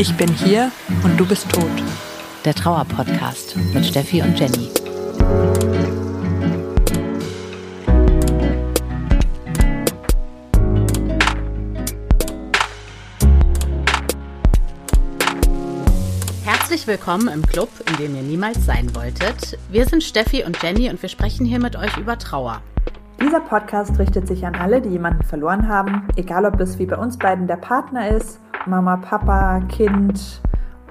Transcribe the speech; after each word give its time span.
Ich 0.00 0.16
bin 0.16 0.32
hier 0.32 0.70
und 1.02 1.18
du 1.18 1.26
bist 1.26 1.50
tot. 1.50 1.64
Der 2.44 2.54
Trauer-Podcast 2.54 3.56
mit 3.74 3.84
Steffi 3.84 4.22
und 4.22 4.38
Jenny. 4.38 4.70
Herzlich 16.44 16.86
willkommen 16.86 17.26
im 17.26 17.44
Club, 17.44 17.68
in 17.88 17.96
dem 17.96 18.14
ihr 18.14 18.22
niemals 18.22 18.64
sein 18.64 18.94
wolltet. 18.94 19.58
Wir 19.68 19.84
sind 19.86 20.04
Steffi 20.04 20.44
und 20.44 20.62
Jenny 20.62 20.90
und 20.90 21.02
wir 21.02 21.08
sprechen 21.08 21.44
hier 21.44 21.58
mit 21.58 21.74
euch 21.74 21.96
über 21.96 22.16
Trauer. 22.18 22.62
Dieser 23.20 23.40
Podcast 23.40 23.98
richtet 23.98 24.28
sich 24.28 24.46
an 24.46 24.54
alle, 24.54 24.80
die 24.80 24.90
jemanden 24.90 25.24
verloren 25.24 25.68
haben, 25.68 26.06
egal 26.14 26.44
ob 26.44 26.60
es 26.60 26.78
wie 26.78 26.86
bei 26.86 26.96
uns 26.96 27.18
beiden 27.18 27.48
der 27.48 27.56
Partner 27.56 28.08
ist 28.08 28.40
Mama, 28.64 28.96
Papa, 28.96 29.60
Kind, 29.68 30.40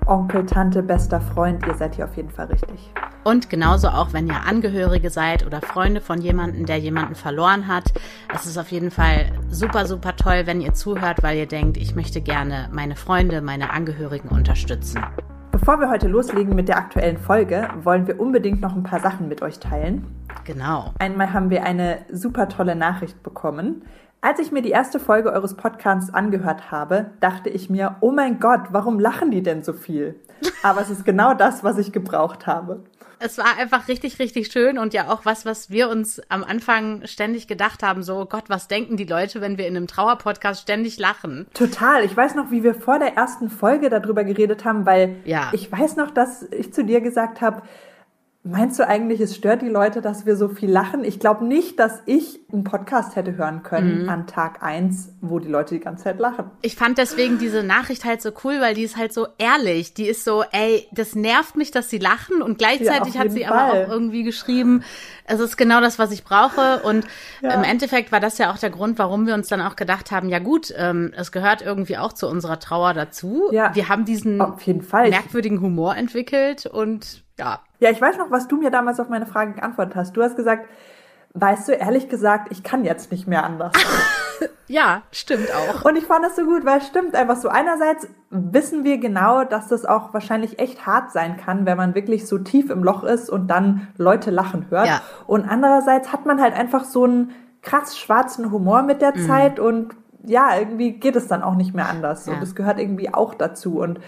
Onkel, 0.05 0.45
Tante, 0.45 0.83
bester 0.83 1.21
Freund, 1.21 1.65
ihr 1.65 1.75
seid 1.75 1.95
hier 1.95 2.03
auf 2.03 2.17
jeden 2.17 2.29
Fall 2.29 2.47
richtig. 2.47 2.91
Und 3.23 3.49
genauso 3.49 3.87
auch, 3.87 4.11
wenn 4.11 4.27
ihr 4.27 4.45
Angehörige 4.45 5.09
seid 5.09 5.45
oder 5.45 5.61
Freunde 5.61 6.01
von 6.01 6.19
jemandem, 6.21 6.65
der 6.65 6.77
jemanden 6.77 7.15
verloren 7.15 7.67
hat. 7.67 7.93
Es 8.33 8.45
ist 8.45 8.57
auf 8.57 8.71
jeden 8.71 8.91
Fall 8.91 9.31
super, 9.49 9.85
super 9.85 10.15
toll, 10.15 10.43
wenn 10.45 10.59
ihr 10.59 10.73
zuhört, 10.73 11.23
weil 11.23 11.37
ihr 11.37 11.47
denkt, 11.47 11.77
ich 11.77 11.95
möchte 11.95 12.21
gerne 12.21 12.69
meine 12.71 12.95
Freunde, 12.95 13.41
meine 13.41 13.69
Angehörigen 13.71 14.29
unterstützen. 14.29 15.01
Bevor 15.59 15.79
wir 15.79 15.89
heute 15.89 16.07
loslegen 16.07 16.55
mit 16.55 16.67
der 16.67 16.77
aktuellen 16.77 17.17
Folge, 17.17 17.67
wollen 17.81 18.05
wir 18.05 18.19
unbedingt 18.19 18.61
noch 18.61 18.75
ein 18.75 18.83
paar 18.83 18.99
Sachen 18.99 19.27
mit 19.27 19.41
euch 19.41 19.57
teilen. 19.57 20.05
Genau. 20.43 20.93
Einmal 20.99 21.33
haben 21.33 21.49
wir 21.49 21.63
eine 21.63 22.05
super 22.11 22.47
tolle 22.47 22.75
Nachricht 22.75 23.23
bekommen. 23.23 23.81
Als 24.21 24.37
ich 24.37 24.51
mir 24.51 24.61
die 24.61 24.69
erste 24.69 24.99
Folge 24.99 25.31
eures 25.31 25.57
Podcasts 25.57 26.13
angehört 26.13 26.69
habe, 26.69 27.07
dachte 27.21 27.49
ich 27.49 27.71
mir, 27.71 27.95
oh 28.01 28.11
mein 28.11 28.39
Gott, 28.39 28.67
warum 28.69 28.99
lachen 28.99 29.31
die 29.31 29.41
denn 29.41 29.63
so 29.63 29.73
viel? 29.73 30.15
Aber 30.61 30.79
es 30.81 30.91
ist 30.91 31.05
genau 31.05 31.33
das, 31.33 31.63
was 31.63 31.79
ich 31.79 31.91
gebraucht 31.91 32.45
habe. 32.45 32.83
Es 33.19 33.37
war 33.37 33.57
einfach 33.57 33.87
richtig, 33.87 34.19
richtig 34.19 34.51
schön 34.51 34.77
und 34.77 34.93
ja 34.93 35.09
auch 35.09 35.25
was, 35.25 35.45
was 35.45 35.69
wir 35.69 35.89
uns 35.89 36.21
am 36.29 36.43
Anfang 36.43 37.05
ständig 37.05 37.47
gedacht 37.47 37.83
haben, 37.83 38.03
so 38.03 38.17
oh 38.17 38.25
Gott, 38.25 38.45
was 38.47 38.67
denken 38.67 38.97
die 38.97 39.05
Leute, 39.05 39.41
wenn 39.41 39.57
wir 39.57 39.67
in 39.67 39.75
einem 39.75 39.87
Trauerpodcast 39.87 40.61
ständig 40.61 40.99
lachen? 40.99 41.47
Total. 41.53 42.03
Ich 42.03 42.15
weiß 42.15 42.35
noch, 42.35 42.51
wie 42.51 42.63
wir 42.63 42.75
vor 42.75 42.99
der 42.99 43.15
ersten 43.15 43.49
Folge 43.49 43.89
darüber 43.89 44.23
geredet 44.23 44.65
haben, 44.65 44.85
weil 44.85 45.17
ja. 45.25 45.49
ich 45.53 45.71
weiß 45.71 45.95
noch, 45.95 46.11
dass 46.11 46.43
ich 46.51 46.73
zu 46.73 46.83
dir 46.83 47.01
gesagt 47.01 47.41
habe, 47.41 47.63
Meinst 48.49 48.79
du 48.79 48.87
eigentlich, 48.87 49.19
es 49.19 49.35
stört 49.35 49.61
die 49.61 49.67
Leute, 49.67 50.01
dass 50.01 50.25
wir 50.25 50.37
so 50.37 50.47
viel 50.47 50.71
lachen? 50.71 51.03
Ich 51.03 51.19
glaube 51.19 51.43
nicht, 51.43 51.79
dass 51.79 52.01
ich 52.05 52.39
einen 52.51 52.63
Podcast 52.63 53.17
hätte 53.17 53.35
hören 53.35 53.61
können 53.61 54.03
mhm. 54.03 54.09
an 54.09 54.25
Tag 54.25 54.63
eins, 54.63 55.13
wo 55.19 55.39
die 55.39 55.49
Leute 55.49 55.75
die 55.75 55.81
ganze 55.81 56.05
Zeit 56.05 56.19
lachen. 56.19 56.49
Ich 56.61 56.75
fand 56.75 56.97
deswegen 56.97 57.39
diese 57.39 57.63
Nachricht 57.63 58.05
halt 58.05 58.21
so 58.21 58.31
cool, 58.43 58.61
weil 58.61 58.73
die 58.73 58.83
ist 58.83 58.95
halt 58.95 59.11
so 59.11 59.27
ehrlich. 59.37 59.93
Die 59.93 60.07
ist 60.07 60.23
so, 60.23 60.45
ey, 60.51 60.87
das 60.93 61.13
nervt 61.13 61.57
mich, 61.57 61.71
dass 61.71 61.89
sie 61.89 61.97
lachen 61.97 62.41
und 62.41 62.57
gleichzeitig 62.57 63.15
ja, 63.15 63.19
hat 63.21 63.31
sie 63.31 63.43
Fall. 63.43 63.53
aber 63.53 63.73
auch 63.73 63.89
irgendwie 63.89 64.23
geschrieben, 64.23 64.83
es 65.25 65.41
ist 65.41 65.57
genau 65.57 65.81
das, 65.81 65.99
was 65.99 66.11
ich 66.11 66.23
brauche. 66.23 66.81
Und 66.83 67.05
ja. 67.41 67.51
im 67.51 67.63
Endeffekt 67.63 68.13
war 68.13 68.21
das 68.21 68.37
ja 68.37 68.51
auch 68.53 68.57
der 68.57 68.69
Grund, 68.69 68.97
warum 68.97 69.27
wir 69.27 69.33
uns 69.33 69.49
dann 69.49 69.61
auch 69.61 69.75
gedacht 69.75 70.11
haben, 70.11 70.29
ja 70.29 70.39
gut, 70.39 70.73
ähm, 70.77 71.11
es 71.17 71.33
gehört 71.33 71.61
irgendwie 71.61 71.97
auch 71.97 72.13
zu 72.13 72.29
unserer 72.29 72.59
Trauer 72.59 72.93
dazu. 72.93 73.49
Ja. 73.51 73.75
Wir 73.75 73.89
haben 73.89 74.05
diesen 74.05 74.37
merkwürdigen 74.37 75.59
Humor 75.59 75.97
entwickelt 75.97 76.65
und 76.65 77.25
ja. 77.37 77.59
Ja, 77.79 77.89
ich 77.91 78.01
weiß 78.01 78.17
noch, 78.17 78.31
was 78.31 78.47
du 78.47 78.57
mir 78.57 78.71
damals 78.71 78.99
auf 78.99 79.09
meine 79.09 79.25
Frage 79.25 79.53
geantwortet 79.53 79.95
hast. 79.95 80.17
Du 80.17 80.23
hast 80.23 80.35
gesagt, 80.35 80.67
weißt 81.33 81.67
du, 81.67 81.73
ehrlich 81.73 82.09
gesagt, 82.09 82.51
ich 82.51 82.63
kann 82.63 82.83
jetzt 82.83 83.11
nicht 83.11 83.27
mehr 83.27 83.43
anders. 83.43 83.73
ja, 84.67 85.03
stimmt 85.11 85.47
auch. 85.53 85.85
Und 85.85 85.95
ich 85.95 86.05
fand 86.05 86.25
das 86.25 86.35
so 86.35 86.43
gut, 86.43 86.65
weil 86.65 86.79
es 86.79 86.87
stimmt 86.87 87.15
einfach 87.15 87.37
so. 87.37 87.49
Einerseits 87.49 88.07
wissen 88.29 88.83
wir 88.83 88.97
genau, 88.97 89.43
dass 89.43 89.67
das 89.67 89.85
auch 89.85 90.13
wahrscheinlich 90.13 90.59
echt 90.59 90.85
hart 90.85 91.11
sein 91.11 91.37
kann, 91.37 91.65
wenn 91.65 91.77
man 91.77 91.95
wirklich 91.95 92.27
so 92.27 92.37
tief 92.37 92.69
im 92.69 92.83
Loch 92.83 93.03
ist 93.03 93.29
und 93.29 93.47
dann 93.47 93.87
Leute 93.97 94.31
lachen 94.31 94.67
hört. 94.69 94.87
Ja. 94.87 95.01
Und 95.27 95.47
andererseits 95.47 96.11
hat 96.11 96.25
man 96.25 96.41
halt 96.41 96.55
einfach 96.55 96.83
so 96.83 97.03
einen 97.03 97.33
krass 97.61 97.97
schwarzen 97.97 98.51
Humor 98.51 98.81
mit 98.81 99.01
der 99.01 99.15
mhm. 99.15 99.27
Zeit 99.27 99.59
und 99.59 99.93
ja, 100.23 100.57
irgendwie 100.57 100.93
geht 100.93 101.15
es 101.15 101.27
dann 101.27 101.41
auch 101.41 101.55
nicht 101.55 101.73
mehr 101.73 101.87
anders. 101.87 102.25
Ja. 102.25 102.33
Und 102.33 102.43
es 102.43 102.53
gehört 102.53 102.79
irgendwie 102.79 103.13
auch 103.13 103.33
dazu. 103.33 103.79
Und 103.79 103.99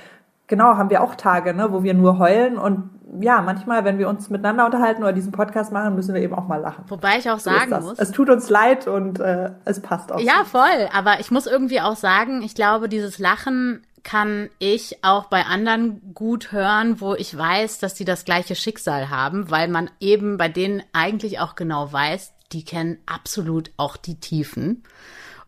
genau, 0.50 0.76
haben 0.76 0.90
wir 0.90 1.02
auch 1.02 1.16
Tage, 1.16 1.54
ne, 1.54 1.72
wo 1.72 1.84
wir 1.84 1.94
nur 1.94 2.20
heulen 2.20 2.58
und 2.58 2.90
ja, 3.22 3.42
manchmal, 3.42 3.86
wenn 3.86 3.98
wir 3.98 4.08
uns 4.08 4.30
miteinander 4.30 4.66
unterhalten 4.66 5.02
oder 5.02 5.14
diesen 5.14 5.32
Podcast 5.32 5.72
machen, 5.72 5.96
müssen 5.96 6.14
wir 6.14 6.22
eben 6.22 6.36
auch 6.36 6.48
mal 6.48 6.58
lachen. 6.58 6.84
Wobei 6.90 7.18
ich 7.18 7.30
auch 7.30 7.40
sagen 7.40 7.72
muss. 7.82 7.98
Es 7.98 8.12
tut 8.12 8.30
uns 8.30 8.50
leid 8.50 8.88
und 8.88 9.20
äh, 9.20 9.52
es 9.66 9.82
passt 9.82 10.12
auch. 10.12 10.20
Ja, 10.20 10.40
so. 10.40 10.60
voll. 10.60 10.90
Aber 10.94 11.20
ich 11.20 11.32
muss 11.32 11.48
irgendwie 11.48 11.82
auch 11.82 11.96
sagen, 11.96 12.44
ich 12.44 12.54
glaube, 12.54 12.88
dieses 12.88 13.18
Lachen 13.18 13.82
kann 14.04 14.50
ich 14.60 15.04
auch 15.04 15.26
bei 15.26 15.44
anderen 15.46 16.14
gut 16.14 16.52
hören, 16.52 17.02
wo 17.02 17.16
ich 17.16 17.36
weiß, 17.36 17.80
dass 17.80 17.96
die 17.96 18.06
das 18.06 18.26
gleiche 18.26 18.56
Schicksal 18.56 19.10
haben, 19.10 19.50
weil 19.50 19.68
man 19.68 19.90
eben 20.00 20.38
bei 20.38 20.48
denen 20.48 20.84
eigentlich 20.94 21.40
auch 21.40 21.56
genau 21.56 21.92
weiß, 21.92 22.34
die 22.52 22.64
kennen 22.64 23.00
absolut 23.06 23.72
auch 23.78 23.98
die 23.98 24.20
Tiefen. 24.20 24.84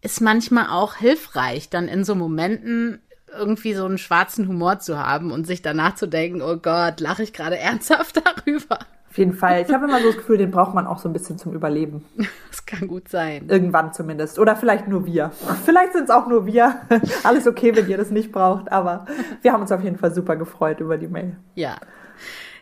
Ist 0.01 0.19
manchmal 0.19 0.67
auch 0.67 0.95
hilfreich, 0.95 1.69
dann 1.69 1.87
in 1.87 2.03
so 2.03 2.15
Momenten 2.15 3.01
irgendwie 3.37 3.73
so 3.73 3.85
einen 3.85 3.97
schwarzen 3.97 4.47
Humor 4.47 4.79
zu 4.79 4.97
haben 4.97 5.31
und 5.31 5.47
sich 5.47 5.61
danach 5.61 5.95
zu 5.95 6.07
denken, 6.07 6.41
oh 6.41 6.57
Gott, 6.57 6.99
lache 6.99 7.23
ich 7.23 7.33
gerade 7.33 7.57
ernsthaft 7.59 8.21
darüber. 8.23 8.79
Auf 9.09 9.17
jeden 9.17 9.33
Fall. 9.33 9.65
Ich 9.67 9.73
habe 9.73 9.85
immer 9.87 9.99
so 9.99 10.07
das 10.07 10.15
Gefühl, 10.15 10.37
den 10.37 10.51
braucht 10.51 10.73
man 10.73 10.87
auch 10.87 10.97
so 10.97 11.09
ein 11.09 11.13
bisschen 11.13 11.37
zum 11.37 11.53
Überleben. 11.53 12.05
Das 12.49 12.65
kann 12.65 12.87
gut 12.87 13.07
sein. 13.07 13.47
Irgendwann 13.47 13.93
zumindest. 13.93 14.37
Oder 14.37 14.57
vielleicht 14.57 14.87
nur 14.87 15.05
wir. 15.05 15.31
Vielleicht 15.65 15.93
sind 15.93 16.05
es 16.05 16.09
auch 16.09 16.27
nur 16.27 16.45
wir. 16.45 16.81
Alles 17.23 17.47
okay, 17.47 17.75
wenn 17.75 17.89
ihr 17.89 17.97
das 17.97 18.11
nicht 18.11 18.31
braucht. 18.31 18.71
Aber 18.71 19.05
wir 19.41 19.53
haben 19.53 19.61
uns 19.61 19.71
auf 19.71 19.83
jeden 19.83 19.97
Fall 19.97 20.13
super 20.13 20.35
gefreut 20.35 20.81
über 20.81 20.97
die 20.97 21.07
Mail. 21.07 21.37
Ja. 21.55 21.77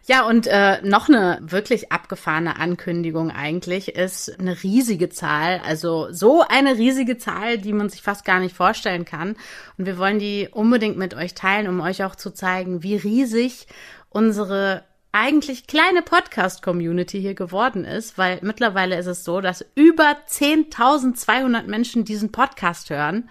Ja, 0.09 0.25
und 0.25 0.47
äh, 0.47 0.81
noch 0.81 1.07
eine 1.07 1.37
wirklich 1.39 1.91
abgefahrene 1.91 2.55
Ankündigung 2.55 3.29
eigentlich 3.29 3.89
ist 3.89 4.39
eine 4.39 4.63
riesige 4.63 5.09
Zahl, 5.09 5.61
also 5.63 6.11
so 6.11 6.41
eine 6.41 6.77
riesige 6.79 7.19
Zahl, 7.19 7.59
die 7.59 7.73
man 7.73 7.89
sich 7.89 8.01
fast 8.01 8.25
gar 8.25 8.39
nicht 8.39 8.55
vorstellen 8.55 9.05
kann. 9.05 9.35
Und 9.77 9.85
wir 9.85 9.99
wollen 9.99 10.17
die 10.17 10.49
unbedingt 10.51 10.97
mit 10.97 11.13
euch 11.13 11.35
teilen, 11.35 11.67
um 11.67 11.79
euch 11.79 12.03
auch 12.03 12.15
zu 12.15 12.31
zeigen, 12.31 12.81
wie 12.81 12.95
riesig 12.95 13.67
unsere 14.09 14.83
eigentlich 15.11 15.67
kleine 15.67 16.01
Podcast-Community 16.01 17.21
hier 17.21 17.35
geworden 17.35 17.85
ist, 17.85 18.17
weil 18.17 18.39
mittlerweile 18.41 18.97
ist 18.97 19.05
es 19.05 19.23
so, 19.23 19.41
dass 19.41 19.63
über 19.75 20.17
10.200 20.27 21.67
Menschen 21.67 22.03
diesen 22.03 22.31
Podcast 22.31 22.89
hören. 22.89 23.29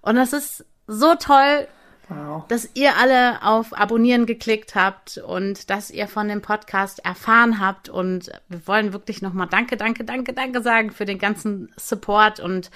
Und 0.00 0.14
das 0.14 0.32
ist 0.32 0.64
so 0.86 1.16
toll, 1.16 1.66
Wow. 2.10 2.44
Dass 2.48 2.68
ihr 2.74 2.96
alle 2.98 3.42
auf 3.42 3.78
Abonnieren 3.78 4.26
geklickt 4.26 4.74
habt 4.74 5.18
und 5.18 5.70
dass 5.70 5.90
ihr 5.90 6.08
von 6.08 6.28
dem 6.28 6.42
Podcast 6.42 7.04
erfahren 7.04 7.60
habt. 7.60 7.88
Und 7.88 8.32
wir 8.48 8.66
wollen 8.66 8.92
wirklich 8.92 9.22
nochmal 9.22 9.46
Danke, 9.48 9.76
Danke, 9.76 10.04
Danke, 10.04 10.32
Danke 10.32 10.62
sagen 10.62 10.90
für 10.90 11.04
den 11.04 11.18
ganzen 11.18 11.72
Support 11.76 12.40
und 12.40 12.70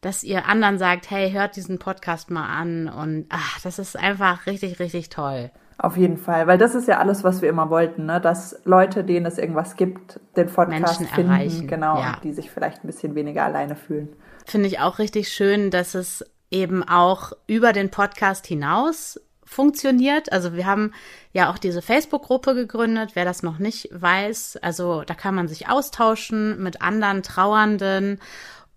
dass 0.00 0.24
ihr 0.24 0.46
anderen 0.46 0.78
sagt, 0.78 1.10
hey, 1.10 1.30
hört 1.30 1.54
diesen 1.54 1.78
Podcast 1.78 2.30
mal 2.30 2.46
an. 2.46 2.88
Und 2.88 3.26
ach, 3.28 3.60
das 3.62 3.78
ist 3.78 3.96
einfach 3.96 4.46
richtig, 4.46 4.80
richtig 4.80 5.08
toll. 5.08 5.50
Auf 5.78 5.96
jeden 5.96 6.16
Fall, 6.16 6.46
weil 6.46 6.58
das 6.58 6.74
ist 6.74 6.86
ja 6.86 6.98
alles, 6.98 7.24
was 7.24 7.42
wir 7.42 7.48
immer 7.48 7.70
wollten, 7.70 8.06
ne? 8.06 8.20
dass 8.20 8.60
Leute, 8.64 9.02
denen 9.04 9.26
es 9.26 9.38
irgendwas 9.38 9.74
gibt, 9.74 10.20
den 10.36 10.46
Podcast 10.46 11.00
Menschen 11.00 11.06
finden, 11.06 11.32
erreichen. 11.32 11.66
genau, 11.66 11.98
ja. 11.98 12.18
die 12.22 12.32
sich 12.32 12.50
vielleicht 12.50 12.84
ein 12.84 12.86
bisschen 12.86 13.14
weniger 13.14 13.44
alleine 13.44 13.74
fühlen. 13.74 14.14
Finde 14.46 14.68
ich 14.68 14.80
auch 14.80 14.98
richtig 14.98 15.28
schön, 15.28 15.70
dass 15.70 15.94
es 15.94 16.24
eben 16.52 16.86
auch 16.86 17.32
über 17.46 17.72
den 17.72 17.90
Podcast 17.90 18.46
hinaus 18.46 19.18
funktioniert. 19.44 20.32
Also 20.32 20.54
wir 20.54 20.66
haben 20.66 20.92
ja 21.32 21.50
auch 21.50 21.58
diese 21.58 21.82
Facebook-Gruppe 21.82 22.54
gegründet, 22.54 23.10
wer 23.14 23.24
das 23.24 23.42
noch 23.42 23.58
nicht 23.58 23.88
weiß. 23.92 24.58
Also 24.62 25.02
da 25.02 25.14
kann 25.14 25.34
man 25.34 25.48
sich 25.48 25.68
austauschen 25.68 26.62
mit 26.62 26.82
anderen 26.82 27.22
Trauernden. 27.22 28.20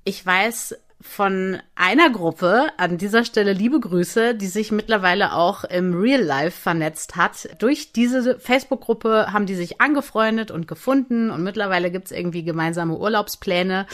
Ich 0.03 0.25
weiß, 0.25 0.75
von 1.01 1.57
einer 1.75 2.09
Gruppe, 2.09 2.67
an 2.77 2.97
dieser 2.97 3.25
Stelle 3.25 3.53
liebe 3.53 3.79
Grüße, 3.79 4.33
die 4.33 4.47
sich 4.47 4.71
mittlerweile 4.71 5.33
auch 5.33 5.63
im 5.63 5.93
Real 5.93 6.21
Life 6.21 6.61
vernetzt 6.61 7.15
hat. 7.15 7.49
Durch 7.59 7.91
diese 7.91 8.39
Facebook-Gruppe 8.39 9.27
haben 9.31 9.45
die 9.45 9.55
sich 9.55 9.81
angefreundet 9.81 10.51
und 10.51 10.67
gefunden 10.67 11.29
und 11.29 11.43
mittlerweile 11.43 11.91
gibt's 11.91 12.11
irgendwie 12.11 12.43
gemeinsame 12.43 12.97
Urlaubspläne 12.97 13.85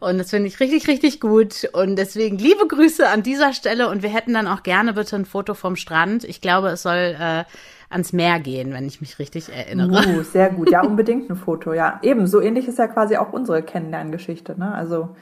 und 0.00 0.18
das 0.18 0.30
finde 0.30 0.48
ich 0.48 0.60
richtig, 0.60 0.88
richtig 0.88 1.20
gut 1.20 1.68
und 1.72 1.96
deswegen 1.96 2.38
liebe 2.38 2.66
Grüße 2.66 3.08
an 3.08 3.22
dieser 3.22 3.52
Stelle 3.52 3.88
und 3.88 4.02
wir 4.02 4.10
hätten 4.10 4.32
dann 4.32 4.46
auch 4.46 4.62
gerne 4.62 4.94
bitte 4.94 5.16
ein 5.16 5.26
Foto 5.26 5.54
vom 5.54 5.76
Strand. 5.76 6.24
Ich 6.24 6.40
glaube, 6.40 6.68
es 6.68 6.82
soll 6.82 7.16
äh, 7.18 7.44
ans 7.90 8.12
Meer 8.12 8.40
gehen, 8.40 8.72
wenn 8.72 8.86
ich 8.86 9.00
mich 9.00 9.18
richtig 9.18 9.52
erinnere. 9.52 10.18
Uh, 10.18 10.22
sehr 10.22 10.50
gut. 10.50 10.70
Ja, 10.70 10.82
unbedingt 10.82 11.30
ein 11.30 11.36
Foto, 11.36 11.72
ja. 11.72 11.98
Eben, 12.02 12.26
so 12.26 12.40
ähnlich 12.40 12.68
ist 12.68 12.78
ja 12.78 12.86
quasi 12.86 13.16
auch 13.16 13.32
unsere 13.32 13.62
Kennenlerngeschichte, 13.62 14.58
ne? 14.58 14.74
Also 14.74 15.14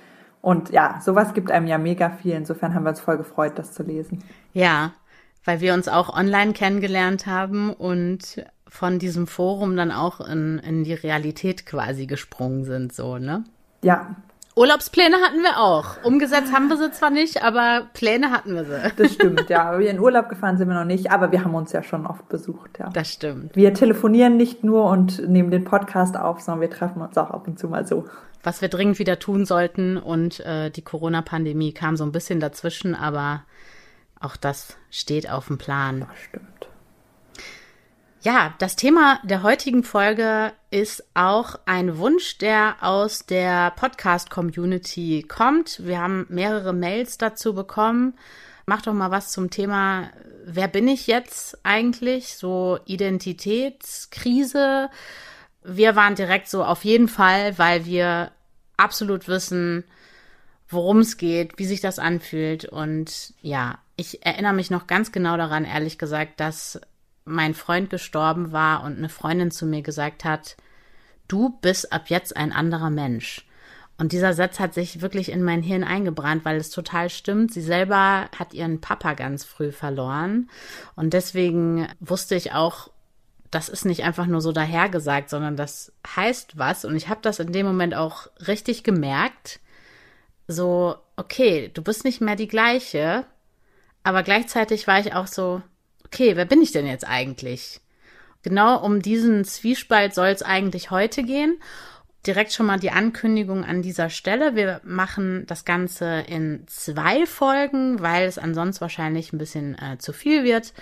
und 0.42 0.70
ja, 0.70 1.00
sowas 1.00 1.32
gibt 1.32 1.50
einem 1.50 1.66
ja 1.66 1.78
mega 1.78 2.10
viel. 2.10 2.32
Insofern 2.32 2.74
haben 2.74 2.82
wir 2.82 2.90
uns 2.90 3.00
voll 3.00 3.16
gefreut, 3.16 3.52
das 3.56 3.72
zu 3.72 3.84
lesen. 3.84 4.22
Ja, 4.52 4.92
weil 5.44 5.60
wir 5.60 5.72
uns 5.72 5.88
auch 5.88 6.14
online 6.14 6.52
kennengelernt 6.52 7.26
haben 7.26 7.72
und 7.72 8.44
von 8.68 8.98
diesem 8.98 9.26
Forum 9.26 9.76
dann 9.76 9.92
auch 9.92 10.20
in, 10.20 10.58
in 10.58 10.82
die 10.82 10.94
Realität 10.94 11.64
quasi 11.64 12.06
gesprungen 12.06 12.64
sind, 12.64 12.92
so, 12.92 13.18
ne? 13.18 13.44
Ja. 13.82 14.16
Urlaubspläne 14.54 15.16
hatten 15.16 15.42
wir 15.42 15.58
auch. 15.58 16.04
Umgesetzt 16.04 16.52
haben 16.52 16.68
wir 16.68 16.76
sie 16.76 16.90
zwar 16.90 17.10
nicht, 17.10 17.42
aber 17.42 17.86
Pläne 17.94 18.30
hatten 18.30 18.54
wir 18.54 18.64
sie. 18.64 18.92
Das 18.96 19.14
stimmt, 19.14 19.48
ja. 19.48 19.78
Wir 19.78 19.90
in 19.90 19.98
Urlaub 19.98 20.28
gefahren 20.28 20.58
sind 20.58 20.68
wir 20.68 20.74
noch 20.74 20.84
nicht, 20.84 21.10
aber 21.10 21.32
wir 21.32 21.42
haben 21.42 21.54
uns 21.54 21.72
ja 21.72 21.82
schon 21.82 22.06
oft 22.06 22.28
besucht, 22.28 22.78
ja. 22.78 22.90
Das 22.90 23.08
stimmt. 23.08 23.56
Wir 23.56 23.72
telefonieren 23.72 24.36
nicht 24.36 24.64
nur 24.64 24.86
und 24.86 25.26
nehmen 25.26 25.50
den 25.50 25.64
Podcast 25.64 26.18
auf, 26.18 26.40
sondern 26.40 26.62
wir 26.62 26.70
treffen 26.70 27.00
uns 27.00 27.16
auch 27.16 27.30
ab 27.30 27.46
und 27.46 27.58
zu 27.58 27.68
mal 27.68 27.86
so. 27.86 28.04
Was 28.42 28.60
wir 28.60 28.68
dringend 28.68 28.98
wieder 28.98 29.18
tun 29.18 29.46
sollten 29.46 29.96
und 29.96 30.40
äh, 30.40 30.70
die 30.70 30.82
Corona-Pandemie 30.82 31.72
kam 31.72 31.96
so 31.96 32.04
ein 32.04 32.12
bisschen 32.12 32.40
dazwischen, 32.40 32.94
aber 32.94 33.44
auch 34.20 34.36
das 34.36 34.76
steht 34.90 35.30
auf 35.30 35.46
dem 35.46 35.58
Plan. 35.58 36.00
Das 36.00 36.18
stimmt. 36.28 36.52
Ja, 38.24 38.54
das 38.60 38.76
Thema 38.76 39.18
der 39.24 39.42
heutigen 39.42 39.82
Folge 39.82 40.52
ist 40.70 41.02
auch 41.14 41.56
ein 41.66 41.98
Wunsch, 41.98 42.38
der 42.38 42.76
aus 42.80 43.26
der 43.26 43.72
Podcast-Community 43.72 45.24
kommt. 45.26 45.84
Wir 45.84 46.00
haben 46.00 46.26
mehrere 46.28 46.72
Mails 46.72 47.18
dazu 47.18 47.52
bekommen. 47.52 48.14
Mach 48.64 48.82
doch 48.82 48.92
mal 48.92 49.10
was 49.10 49.32
zum 49.32 49.50
Thema, 49.50 50.12
wer 50.44 50.68
bin 50.68 50.86
ich 50.86 51.08
jetzt 51.08 51.58
eigentlich? 51.64 52.36
So 52.36 52.78
Identitätskrise. 52.86 54.88
Wir 55.64 55.96
waren 55.96 56.14
direkt 56.14 56.48
so 56.48 56.64
auf 56.64 56.84
jeden 56.84 57.08
Fall, 57.08 57.58
weil 57.58 57.84
wir 57.84 58.32
absolut 58.76 59.28
wissen, 59.28 59.84
worum 60.68 60.98
es 60.98 61.16
geht, 61.16 61.58
wie 61.58 61.66
sich 61.66 61.80
das 61.80 61.98
anfühlt. 61.98 62.64
Und 62.64 63.34
ja, 63.40 63.78
ich 63.96 64.24
erinnere 64.24 64.54
mich 64.54 64.70
noch 64.70 64.86
ganz 64.86 65.12
genau 65.12 65.36
daran, 65.36 65.64
ehrlich 65.64 65.98
gesagt, 65.98 66.40
dass 66.40 66.80
mein 67.24 67.54
Freund 67.54 67.90
gestorben 67.90 68.52
war 68.52 68.82
und 68.82 68.96
eine 68.96 69.08
Freundin 69.08 69.50
zu 69.50 69.66
mir 69.66 69.82
gesagt 69.82 70.24
hat, 70.24 70.56
du 71.28 71.50
bist 71.60 71.92
ab 71.92 72.08
jetzt 72.08 72.36
ein 72.36 72.52
anderer 72.52 72.90
Mensch. 72.90 73.46
Und 73.98 74.12
dieser 74.12 74.32
Satz 74.32 74.58
hat 74.58 74.74
sich 74.74 75.00
wirklich 75.00 75.30
in 75.30 75.44
mein 75.44 75.62
Hirn 75.62 75.84
eingebrannt, 75.84 76.44
weil 76.44 76.56
es 76.56 76.70
total 76.70 77.08
stimmt. 77.08 77.52
Sie 77.52 77.60
selber 77.60 78.28
hat 78.36 78.54
ihren 78.54 78.80
Papa 78.80 79.14
ganz 79.14 79.44
früh 79.44 79.70
verloren. 79.70 80.50
Und 80.96 81.12
deswegen 81.12 81.86
wusste 82.00 82.34
ich 82.34 82.52
auch, 82.52 82.90
das 83.52 83.68
ist 83.68 83.84
nicht 83.84 84.02
einfach 84.02 84.26
nur 84.26 84.40
so 84.40 84.50
dahergesagt, 84.50 85.28
sondern 85.28 85.56
das 85.56 85.92
heißt 86.16 86.56
was. 86.58 86.86
Und 86.86 86.96
ich 86.96 87.08
habe 87.08 87.20
das 87.22 87.38
in 87.38 87.52
dem 87.52 87.66
Moment 87.66 87.94
auch 87.94 88.26
richtig 88.48 88.82
gemerkt. 88.82 89.60
So, 90.48 90.96
okay, 91.16 91.70
du 91.72 91.82
bist 91.82 92.04
nicht 92.04 92.22
mehr 92.22 92.34
die 92.34 92.48
gleiche. 92.48 93.26
Aber 94.04 94.22
gleichzeitig 94.22 94.86
war 94.86 94.98
ich 94.98 95.14
auch 95.14 95.26
so, 95.26 95.60
okay, 96.06 96.34
wer 96.34 96.46
bin 96.46 96.62
ich 96.62 96.72
denn 96.72 96.86
jetzt 96.86 97.06
eigentlich? 97.06 97.80
Genau 98.42 98.82
um 98.82 99.02
diesen 99.02 99.44
Zwiespalt 99.44 100.14
soll 100.14 100.28
es 100.28 100.42
eigentlich 100.42 100.90
heute 100.90 101.22
gehen. 101.22 101.60
Direkt 102.26 102.54
schon 102.54 102.66
mal 102.66 102.80
die 102.80 102.90
Ankündigung 102.90 103.64
an 103.64 103.82
dieser 103.82 104.08
Stelle. 104.08 104.56
Wir 104.56 104.80
machen 104.82 105.44
das 105.46 105.66
Ganze 105.66 106.24
in 106.26 106.64
zwei 106.68 107.26
Folgen, 107.26 108.00
weil 108.00 108.26
es 108.26 108.38
ansonsten 108.38 108.80
wahrscheinlich 108.80 109.32
ein 109.32 109.38
bisschen 109.38 109.76
äh, 109.78 109.98
zu 109.98 110.14
viel 110.14 110.42
wird. 110.42 110.72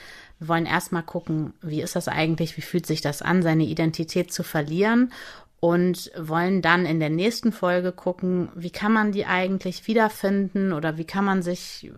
Wir 0.40 0.48
wollen 0.48 0.66
erstmal 0.66 1.02
gucken, 1.02 1.52
wie 1.62 1.82
ist 1.82 1.94
das 1.94 2.08
eigentlich, 2.08 2.56
wie 2.56 2.62
fühlt 2.62 2.86
sich 2.86 3.00
das 3.00 3.22
an, 3.22 3.42
seine 3.42 3.64
Identität 3.64 4.32
zu 4.32 4.42
verlieren 4.42 5.12
und 5.60 6.10
wollen 6.18 6.62
dann 6.62 6.86
in 6.86 7.00
der 7.00 7.10
nächsten 7.10 7.52
Folge 7.52 7.92
gucken, 7.92 8.48
wie 8.54 8.70
kann 8.70 8.92
man 8.92 9.12
die 9.12 9.26
eigentlich 9.26 9.86
wiederfinden 9.86 10.72
oder 10.72 10.96
wie 10.96 11.04
kann 11.04 11.26
man 11.26 11.42
sich 11.42 11.92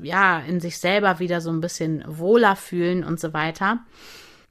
ja 0.00 0.38
in 0.38 0.60
sich 0.60 0.78
selber 0.78 1.18
wieder 1.18 1.40
so 1.40 1.50
ein 1.50 1.60
bisschen 1.60 2.04
wohler 2.06 2.54
fühlen 2.54 3.02
und 3.02 3.18
so 3.18 3.32
weiter. 3.34 3.80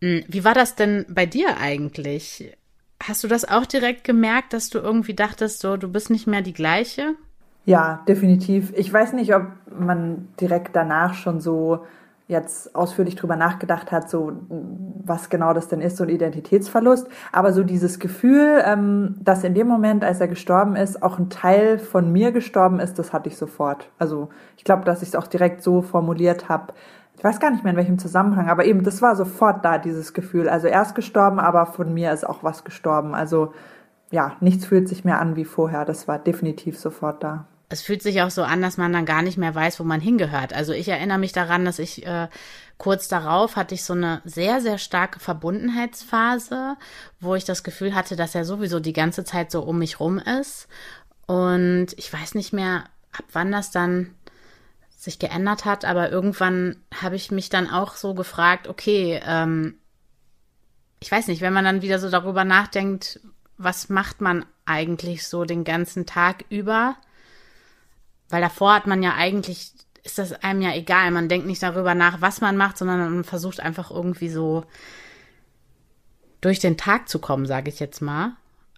Hm, 0.01 0.25
wie 0.27 0.43
war 0.43 0.53
das 0.53 0.75
denn 0.75 1.05
bei 1.07 1.25
dir 1.25 1.57
eigentlich? 1.57 2.53
Hast 3.01 3.23
du 3.23 3.29
das 3.29 3.47
auch 3.47 3.65
direkt 3.65 4.03
gemerkt, 4.03 4.51
dass 4.51 4.69
du 4.69 4.79
irgendwie 4.79 5.13
dachtest, 5.13 5.61
so 5.61 5.77
du 5.77 5.87
bist 5.87 6.09
nicht 6.09 6.27
mehr 6.27 6.41
die 6.41 6.53
gleiche? 6.53 7.15
Ja, 7.63 8.03
definitiv. 8.07 8.73
Ich 8.75 8.91
weiß 8.91 9.13
nicht, 9.13 9.33
ob 9.33 9.43
man 9.77 10.29
direkt 10.39 10.75
danach 10.75 11.13
schon 11.13 11.39
so 11.39 11.85
jetzt 12.27 12.75
ausführlich 12.75 13.15
drüber 13.15 13.37
nachgedacht 13.37 13.91
hat, 13.91 14.09
so 14.09 14.33
was 14.49 15.29
genau 15.29 15.53
das 15.53 15.69
denn 15.69 15.79
ist, 15.79 15.95
so 15.95 16.03
ein 16.03 16.09
Identitätsverlust. 16.09 17.07
Aber 17.31 17.53
so 17.53 17.63
dieses 17.63 17.99
Gefühl, 17.99 18.61
ähm, 18.65 19.15
dass 19.21 19.45
in 19.45 19.53
dem 19.53 19.67
Moment, 19.67 20.03
als 20.03 20.19
er 20.19 20.27
gestorben 20.27 20.75
ist, 20.75 21.01
auch 21.01 21.19
ein 21.19 21.29
Teil 21.29 21.79
von 21.79 22.11
mir 22.11 22.33
gestorben 22.33 22.79
ist, 22.79 22.99
das 22.99 23.13
hatte 23.13 23.29
ich 23.29 23.37
sofort. 23.37 23.89
Also 23.97 24.29
ich 24.57 24.65
glaube, 24.65 24.83
dass 24.83 25.01
ich 25.01 25.09
es 25.09 25.15
auch 25.15 25.27
direkt 25.27 25.63
so 25.63 25.81
formuliert 25.81 26.49
habe. 26.49 26.73
Ich 27.17 27.23
weiß 27.23 27.39
gar 27.39 27.49
nicht 27.49 27.63
mehr 27.63 27.71
in 27.71 27.77
welchem 27.77 27.97
Zusammenhang, 27.97 28.49
aber 28.49 28.65
eben, 28.65 28.83
das 28.83 29.01
war 29.01 29.15
sofort 29.15 29.63
da, 29.63 29.77
dieses 29.77 30.13
Gefühl. 30.13 30.49
Also 30.49 30.67
er 30.67 30.81
ist 30.81 30.95
gestorben, 30.95 31.39
aber 31.39 31.65
von 31.65 31.93
mir 31.93 32.11
ist 32.11 32.27
auch 32.27 32.43
was 32.43 32.65
gestorben. 32.65 33.15
Also 33.15 33.53
ja, 34.11 34.33
nichts 34.41 34.65
fühlt 34.65 34.89
sich 34.89 35.05
mehr 35.05 35.21
an 35.21 35.35
wie 35.37 35.45
vorher. 35.45 35.85
Das 35.85 36.07
war 36.07 36.19
definitiv 36.19 36.77
sofort 36.77 37.23
da 37.23 37.45
es 37.69 37.81
fühlt 37.81 38.01
sich 38.01 38.21
auch 38.21 38.29
so 38.29 38.43
an, 38.43 38.61
dass 38.61 38.77
man 38.77 38.93
dann 38.93 39.05
gar 39.05 39.21
nicht 39.21 39.37
mehr 39.37 39.53
weiß, 39.53 39.79
wo 39.79 39.83
man 39.83 39.99
hingehört. 39.99 40.53
Also 40.53 40.71
ich 40.71 40.87
erinnere 40.87 41.17
mich 41.17 41.33
daran, 41.33 41.65
dass 41.65 41.79
ich 41.79 42.05
äh, 42.05 42.29
kurz 42.77 43.09
darauf 43.09 43.57
hatte 43.57 43.75
ich 43.75 43.83
so 43.83 43.93
eine 43.93 44.21
sehr, 44.23 44.61
sehr 44.61 44.77
starke 44.77 45.19
Verbundenheitsphase, 45.19 46.77
wo 47.19 47.35
ich 47.35 47.43
das 47.43 47.63
Gefühl 47.63 47.93
hatte, 47.93 48.15
dass 48.15 48.35
er 48.35 48.45
sowieso 48.45 48.79
die 48.79 48.93
ganze 48.93 49.25
Zeit 49.25 49.51
so 49.51 49.61
um 49.63 49.79
mich 49.79 49.99
rum 49.99 50.17
ist. 50.17 50.67
Und 51.25 51.87
ich 51.97 52.11
weiß 52.11 52.35
nicht 52.35 52.53
mehr, 52.53 52.85
ab 53.11 53.25
wann 53.33 53.51
das 53.51 53.71
dann 53.71 54.15
sich 54.97 55.19
geändert 55.19 55.65
hat, 55.65 55.83
aber 55.83 56.09
irgendwann 56.09 56.77
habe 57.01 57.17
ich 57.17 57.31
mich 57.31 57.49
dann 57.49 57.69
auch 57.69 57.95
so 57.95 58.13
gefragt, 58.13 58.67
okay, 58.67 59.21
ähm, 59.25 59.75
ich 60.99 61.11
weiß 61.11 61.27
nicht, 61.27 61.41
wenn 61.41 61.53
man 61.53 61.65
dann 61.65 61.81
wieder 61.81 61.99
so 61.99 62.09
darüber 62.09 62.45
nachdenkt, 62.45 63.19
was 63.57 63.89
macht 63.89 64.21
man 64.21 64.45
eigentlich 64.65 65.27
so 65.27 65.43
den 65.43 65.63
ganzen 65.63 66.05
Tag 66.05 66.45
über? 66.49 66.95
Weil 68.29 68.41
davor 68.41 68.73
hat 68.73 68.87
man 68.87 69.03
ja 69.03 69.15
eigentlich, 69.15 69.71
ist 70.03 70.17
das 70.17 70.33
einem 70.33 70.61
ja 70.61 70.73
egal. 70.73 71.11
Man 71.11 71.29
denkt 71.29 71.47
nicht 71.47 71.63
darüber 71.63 71.95
nach, 71.95 72.21
was 72.21 72.41
man 72.41 72.57
macht, 72.57 72.77
sondern 72.77 72.99
man 72.99 73.23
versucht 73.23 73.59
einfach 73.59 73.91
irgendwie 73.91 74.29
so 74.29 74.65
durch 76.41 76.59
den 76.59 76.77
Tag 76.77 77.09
zu 77.09 77.19
kommen, 77.19 77.45
sage 77.45 77.69
ich 77.69 77.79
jetzt 77.79 78.01
mal. 78.01 78.33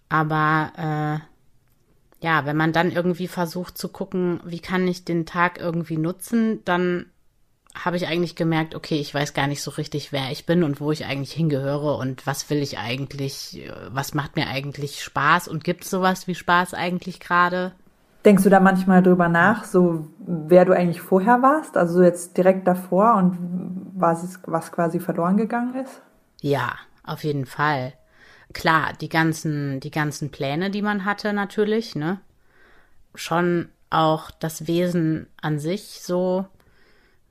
Aber 0.08 0.72
äh, 0.76 2.24
ja, 2.24 2.44
wenn 2.46 2.56
man 2.56 2.72
dann 2.72 2.90
irgendwie 2.90 3.28
versucht 3.28 3.78
zu 3.78 3.88
gucken, 3.88 4.40
wie 4.44 4.60
kann 4.60 4.86
ich 4.86 5.04
den 5.04 5.26
Tag 5.26 5.58
irgendwie 5.58 5.96
nutzen, 5.96 6.64
dann 6.64 7.06
habe 7.74 7.96
ich 7.96 8.08
eigentlich 8.08 8.34
gemerkt, 8.34 8.74
okay, 8.74 8.98
ich 8.98 9.14
weiß 9.14 9.32
gar 9.32 9.46
nicht 9.46 9.62
so 9.62 9.70
richtig, 9.70 10.10
wer 10.10 10.30
ich 10.32 10.44
bin 10.44 10.64
und 10.64 10.80
wo 10.80 10.90
ich 10.90 11.04
eigentlich 11.04 11.32
hingehöre 11.32 11.96
und 11.96 12.26
was 12.26 12.50
will 12.50 12.58
ich 12.62 12.78
eigentlich, 12.78 13.70
was 13.88 14.12
macht 14.12 14.36
mir 14.36 14.48
eigentlich 14.48 15.02
Spaß 15.02 15.46
und 15.46 15.62
gibt 15.62 15.84
es 15.84 15.90
sowas 15.90 16.26
wie 16.26 16.34
Spaß 16.34 16.74
eigentlich 16.74 17.20
gerade? 17.20 17.72
Denkst 18.24 18.42
du 18.42 18.50
da 18.50 18.60
manchmal 18.60 19.02
drüber 19.02 19.28
nach, 19.28 19.64
so 19.64 20.08
wer 20.18 20.64
du 20.64 20.72
eigentlich 20.72 21.00
vorher 21.00 21.40
warst, 21.40 21.76
also 21.76 21.94
so 21.94 22.02
jetzt 22.02 22.36
direkt 22.36 22.66
davor 22.66 23.14
und 23.14 23.38
was, 23.94 24.38
was 24.44 24.72
quasi 24.72 25.00
verloren 25.00 25.38
gegangen 25.38 25.74
ist? 25.74 26.02
Ja, 26.42 26.74
auf 27.02 27.24
jeden 27.24 27.46
Fall. 27.46 27.94
Klar, 28.52 28.92
die 29.00 29.08
ganzen, 29.08 29.80
die 29.80 29.90
ganzen 29.90 30.30
Pläne, 30.30 30.70
die 30.70 30.82
man 30.82 31.04
hatte, 31.04 31.32
natürlich, 31.32 31.94
ne? 31.94 32.20
Schon 33.14 33.68
auch 33.88 34.30
das 34.30 34.66
Wesen 34.66 35.26
an 35.40 35.58
sich 35.58 36.00
so 36.02 36.46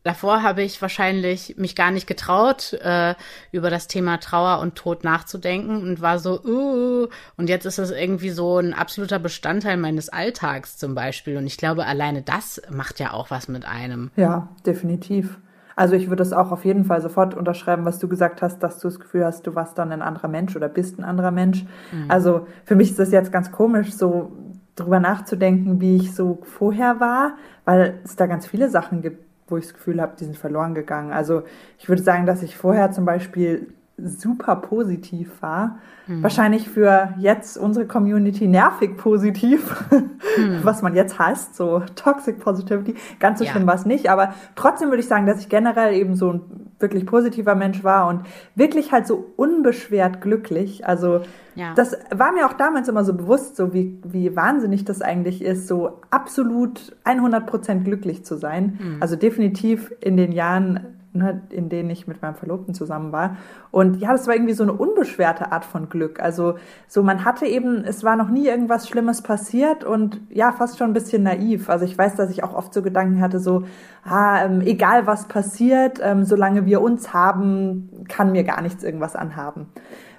Davor 0.09 0.41
habe 0.41 0.63
ich 0.63 0.81
wahrscheinlich 0.81 1.55
mich 1.59 1.75
gar 1.75 1.91
nicht 1.91 2.07
getraut, 2.07 2.73
äh, 2.81 3.13
über 3.51 3.69
das 3.69 3.85
Thema 3.85 4.17
Trauer 4.17 4.59
und 4.59 4.73
Tod 4.73 5.03
nachzudenken 5.03 5.83
und 5.83 6.01
war 6.01 6.17
so, 6.17 6.41
uh, 6.43 7.07
und 7.37 7.47
jetzt 7.47 7.65
ist 7.65 7.77
es 7.77 7.91
irgendwie 7.91 8.31
so 8.31 8.57
ein 8.57 8.73
absoluter 8.73 9.19
Bestandteil 9.19 9.77
meines 9.77 10.09
Alltags 10.09 10.79
zum 10.79 10.95
Beispiel. 10.95 11.37
Und 11.37 11.45
ich 11.45 11.57
glaube, 11.57 11.85
alleine 11.85 12.23
das 12.23 12.59
macht 12.71 12.99
ja 12.99 13.13
auch 13.13 13.29
was 13.29 13.49
mit 13.49 13.65
einem. 13.67 14.09
Ja, 14.15 14.47
definitiv. 14.65 15.37
Also 15.75 15.93
ich 15.93 16.09
würde 16.09 16.23
es 16.23 16.33
auch 16.33 16.51
auf 16.51 16.65
jeden 16.65 16.85
Fall 16.85 17.01
sofort 17.01 17.35
unterschreiben, 17.35 17.85
was 17.85 17.99
du 17.99 18.07
gesagt 18.07 18.41
hast, 18.41 18.63
dass 18.63 18.79
du 18.79 18.87
das 18.87 18.99
Gefühl 18.99 19.25
hast, 19.25 19.45
du 19.45 19.53
warst 19.53 19.77
dann 19.77 19.91
ein 19.91 20.01
anderer 20.01 20.27
Mensch 20.27 20.55
oder 20.55 20.69
bist 20.69 20.97
ein 20.97 21.03
anderer 21.03 21.29
Mensch. 21.29 21.67
Mhm. 21.91 22.05
Also 22.07 22.47
für 22.65 22.73
mich 22.75 22.89
ist 22.89 22.97
das 22.97 23.11
jetzt 23.11 23.31
ganz 23.31 23.51
komisch, 23.51 23.93
so 23.93 24.31
drüber 24.75 24.99
nachzudenken, 24.99 25.79
wie 25.81 25.97
ich 25.97 26.15
so 26.15 26.39
vorher 26.41 26.99
war, 26.99 27.33
weil 27.65 27.99
es 28.03 28.15
da 28.15 28.25
ganz 28.25 28.47
viele 28.47 28.69
Sachen 28.69 29.03
gibt, 29.03 29.28
wo 29.49 29.57
ich 29.57 29.65
das 29.65 29.73
Gefühl 29.73 30.01
habe, 30.01 30.13
die 30.19 30.25
sind 30.25 30.37
verloren 30.37 30.75
gegangen. 30.75 31.11
Also 31.11 31.43
ich 31.77 31.89
würde 31.89 32.01
sagen, 32.01 32.25
dass 32.25 32.43
ich 32.43 32.57
vorher 32.57 32.91
zum 32.91 33.05
Beispiel 33.05 33.67
super 34.03 34.55
positiv 34.55 35.41
war. 35.41 35.79
Mhm. 36.07 36.23
Wahrscheinlich 36.23 36.69
für 36.69 37.13
jetzt 37.17 37.57
unsere 37.57 37.85
Community 37.85 38.47
nervig 38.47 38.97
positiv, 38.97 39.75
mhm. 39.91 40.59
was 40.63 40.81
man 40.81 40.95
jetzt 40.95 41.19
heißt, 41.19 41.55
so 41.55 41.83
Toxic 41.95 42.39
Positivity. 42.39 42.95
Ganz 43.19 43.39
so 43.39 43.45
ja. 43.45 43.51
schlimm 43.51 43.67
war 43.67 43.75
es 43.75 43.85
nicht, 43.85 44.09
aber 44.09 44.33
trotzdem 44.55 44.89
würde 44.89 45.01
ich 45.01 45.07
sagen, 45.07 45.25
dass 45.25 45.39
ich 45.39 45.49
generell 45.49 45.93
eben 45.93 46.15
so 46.15 46.33
ein 46.33 46.68
wirklich 46.79 47.05
positiver 47.05 47.55
Mensch 47.55 47.83
war 47.83 48.07
und 48.07 48.23
wirklich 48.55 48.91
halt 48.91 49.07
so 49.07 49.31
unbeschwert 49.35 50.21
glücklich. 50.21 50.85
Also 50.85 51.21
ja. 51.55 51.73
das 51.73 51.97
war 52.15 52.31
mir 52.31 52.45
auch 52.45 52.53
damals 52.53 52.87
immer 52.87 53.03
so 53.03 53.13
bewusst, 53.13 53.55
so 53.55 53.73
wie, 53.73 53.99
wie 54.03 54.35
wahnsinnig 54.35 54.85
das 54.85 55.01
eigentlich 55.01 55.41
ist, 55.41 55.67
so 55.67 55.99
absolut 56.09 56.95
100 57.03 57.45
Prozent 57.45 57.85
glücklich 57.85 58.25
zu 58.25 58.37
sein. 58.37 58.79
Mhm. 58.81 58.97
Also 59.01 59.15
definitiv 59.15 59.91
in 59.99 60.17
den 60.17 60.31
Jahren 60.31 60.98
ne, 61.13 61.41
in 61.49 61.69
denen 61.69 61.89
ich 61.89 62.07
mit 62.07 62.21
meinem 62.21 62.35
Verlobten 62.35 62.73
zusammen 62.73 63.11
war. 63.11 63.37
Und 63.71 63.97
ja, 63.97 64.11
das 64.11 64.27
war 64.27 64.35
irgendwie 64.35 64.53
so 64.53 64.63
eine 64.63 64.73
unbeschwerte 64.73 65.51
Art 65.51 65.65
von 65.65 65.89
Glück. 65.89 66.21
Also 66.21 66.55
so, 66.87 67.03
man 67.03 67.25
hatte 67.25 67.45
eben, 67.45 67.83
es 67.83 68.03
war 68.03 68.15
noch 68.15 68.29
nie 68.29 68.47
irgendwas 68.47 68.87
Schlimmes 68.87 69.21
passiert 69.21 69.83
und 69.83 70.21
ja, 70.29 70.51
fast 70.51 70.77
schon 70.77 70.91
ein 70.91 70.93
bisschen 70.93 71.23
naiv. 71.23 71.69
Also 71.69 71.85
ich 71.85 71.97
weiß, 71.97 72.15
dass 72.15 72.29
ich 72.29 72.43
auch 72.43 72.53
oft 72.53 72.73
so 72.73 72.81
Gedanken 72.81 73.21
hatte, 73.21 73.39
so, 73.39 73.63
ah, 74.03 74.43
ähm, 74.45 74.61
egal 74.61 75.07
was 75.07 75.27
passiert, 75.27 75.99
ähm, 76.01 76.25
solange 76.25 76.65
wir 76.65 76.81
uns 76.81 77.13
haben, 77.13 78.05
kann 78.07 78.31
mir 78.31 78.43
gar 78.43 78.61
nichts 78.61 78.83
irgendwas 78.83 79.15
anhaben 79.15 79.67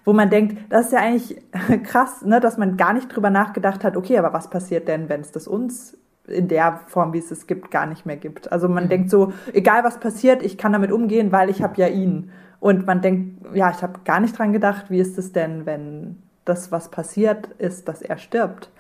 wo 0.04 0.14
man 0.14 0.30
denkt, 0.30 0.56
das 0.70 0.87
ist 0.87 0.92
ja 0.92 1.00
eigentlich 1.00 1.40
krass, 1.85 2.23
ne, 2.25 2.40
dass 2.40 2.56
man 2.56 2.76
gar 2.76 2.92
nicht 2.92 3.14
drüber 3.14 3.30
nachgedacht 3.30 3.85
hat, 3.85 3.97
okay, 3.97 4.18
aber 4.18 4.32
was 4.32 4.49
passiert 4.50 4.88
denn, 4.88 5.09
wenn 5.09 5.20
es 5.20 5.30
das 5.30 5.47
uns 5.47 5.97
in 6.31 6.49
der 6.49 6.81
Form, 6.87 7.13
wie 7.13 7.19
es 7.19 7.31
es 7.31 7.47
gibt, 7.47 7.71
gar 7.71 7.87
nicht 7.87 8.07
mehr 8.07 8.17
gibt. 8.17 8.51
Also 8.53 8.69
man 8.69 8.85
mhm. 8.85 8.89
denkt 8.89 9.11
so, 9.11 9.33
egal 9.53 9.85
was 9.85 10.01
passiert, 10.01 10.43
ich 10.43 10.59
kann 10.59 10.73
damit 10.73 10.93
umgehen, 10.93 11.33
weil 11.33 11.51
ich 11.51 11.63
habe 11.63 11.81
ja 11.81 11.89
ihn. 11.89 12.31
Und 12.61 12.87
man 12.87 13.01
denkt, 13.01 13.47
ja, 13.55 13.71
ich 13.71 13.83
habe 13.83 14.01
gar 14.05 14.21
nicht 14.21 14.39
dran 14.39 14.53
gedacht, 14.53 14.87
wie 14.91 14.99
ist 14.99 15.19
es 15.19 15.33
denn, 15.33 15.67
wenn 15.67 16.23
das, 16.45 16.71
was 16.71 16.91
passiert, 16.91 17.47
ist, 17.59 17.89
dass 17.89 18.03
er 18.03 18.19
stirbt. 18.19 18.71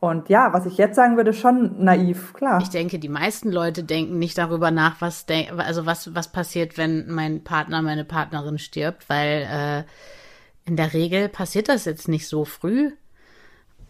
Und 0.00 0.28
ja, 0.28 0.52
was 0.52 0.66
ich 0.66 0.76
jetzt 0.76 0.96
sagen 0.96 1.16
würde, 1.16 1.32
schon 1.32 1.82
naiv, 1.82 2.34
klar. 2.34 2.60
Ich 2.60 2.68
denke, 2.68 2.98
die 2.98 3.08
meisten 3.08 3.50
Leute 3.50 3.84
denken 3.84 4.18
nicht 4.18 4.36
darüber 4.36 4.70
nach, 4.70 5.00
was 5.00 5.24
also 5.56 5.86
was 5.86 6.14
was 6.14 6.30
passiert, 6.30 6.76
wenn 6.76 7.10
mein 7.10 7.42
Partner, 7.42 7.80
meine 7.80 8.04
Partnerin 8.04 8.58
stirbt, 8.58 9.08
weil 9.08 9.46
äh, 9.50 10.68
in 10.68 10.76
der 10.76 10.92
Regel 10.92 11.30
passiert 11.30 11.70
das 11.70 11.86
jetzt 11.86 12.08
nicht 12.08 12.28
so 12.28 12.44
früh 12.44 12.92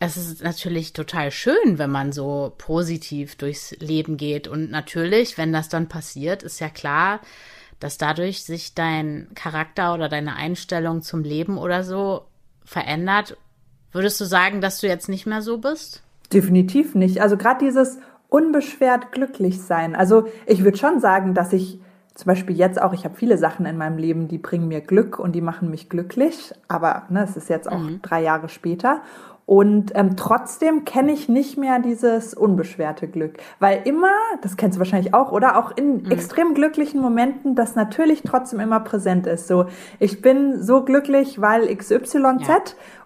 es 0.04 0.16
ist 0.16 0.42
natürlich 0.42 0.92
total 0.92 1.30
schön, 1.30 1.78
wenn 1.78 1.90
man 1.90 2.12
so 2.12 2.52
positiv 2.58 3.36
durchs 3.36 3.72
Leben 3.78 4.16
geht. 4.16 4.48
Und 4.48 4.70
natürlich, 4.70 5.38
wenn 5.38 5.52
das 5.52 5.68
dann 5.68 5.88
passiert, 5.88 6.42
ist 6.42 6.60
ja 6.60 6.68
klar, 6.68 7.20
dass 7.80 7.98
dadurch 7.98 8.44
sich 8.44 8.74
dein 8.74 9.28
Charakter 9.34 9.94
oder 9.94 10.08
deine 10.08 10.36
Einstellung 10.36 11.02
zum 11.02 11.22
Leben 11.22 11.58
oder 11.58 11.84
so 11.84 12.26
verändert. 12.64 13.36
Würdest 13.92 14.20
du 14.20 14.24
sagen, 14.24 14.60
dass 14.60 14.80
du 14.80 14.88
jetzt 14.88 15.08
nicht 15.08 15.26
mehr 15.26 15.42
so 15.42 15.58
bist? 15.58 16.02
Definitiv 16.32 16.94
nicht. 16.94 17.20
Also 17.20 17.36
gerade 17.36 17.64
dieses 17.64 17.98
unbeschwert 18.28 19.12
glücklich 19.12 19.60
sein. 19.60 19.94
Also 19.94 20.26
ich 20.46 20.64
würde 20.64 20.78
schon 20.78 20.98
sagen, 20.98 21.34
dass 21.34 21.52
ich 21.52 21.78
zum 22.14 22.26
Beispiel 22.26 22.56
jetzt 22.56 22.80
auch, 22.80 22.92
ich 22.92 23.04
habe 23.04 23.16
viele 23.16 23.38
Sachen 23.38 23.66
in 23.66 23.76
meinem 23.76 23.98
Leben, 23.98 24.28
die 24.28 24.38
bringen 24.38 24.68
mir 24.68 24.80
Glück 24.80 25.18
und 25.18 25.32
die 25.32 25.40
machen 25.40 25.70
mich 25.70 25.88
glücklich. 25.88 26.52
Aber 26.68 27.02
ne, 27.08 27.24
es 27.24 27.36
ist 27.36 27.48
jetzt 27.48 27.70
auch 27.70 27.80
mhm. 27.80 28.00
drei 28.02 28.22
Jahre 28.22 28.48
später. 28.48 29.00
Und 29.46 29.92
ähm, 29.94 30.16
trotzdem 30.16 30.84
kenne 30.84 31.12
ich 31.12 31.28
nicht 31.28 31.58
mehr 31.58 31.78
dieses 31.78 32.32
unbeschwerte 32.32 33.08
Glück. 33.08 33.38
Weil 33.58 33.82
immer, 33.84 34.14
das 34.42 34.56
kennst 34.56 34.76
du 34.76 34.78
wahrscheinlich 34.78 35.12
auch, 35.12 35.32
oder 35.32 35.58
auch 35.58 35.76
in 35.76 36.04
mhm. 36.04 36.10
extrem 36.10 36.54
glücklichen 36.54 37.00
Momenten, 37.00 37.54
das 37.54 37.74
natürlich 37.74 38.22
trotzdem 38.22 38.60
immer 38.60 38.80
präsent 38.80 39.26
ist. 39.26 39.48
So, 39.48 39.66
ich 39.98 40.22
bin 40.22 40.62
so 40.62 40.82
glücklich, 40.84 41.40
weil 41.40 41.74
XYZ 41.74 42.14
ja. 42.14 42.58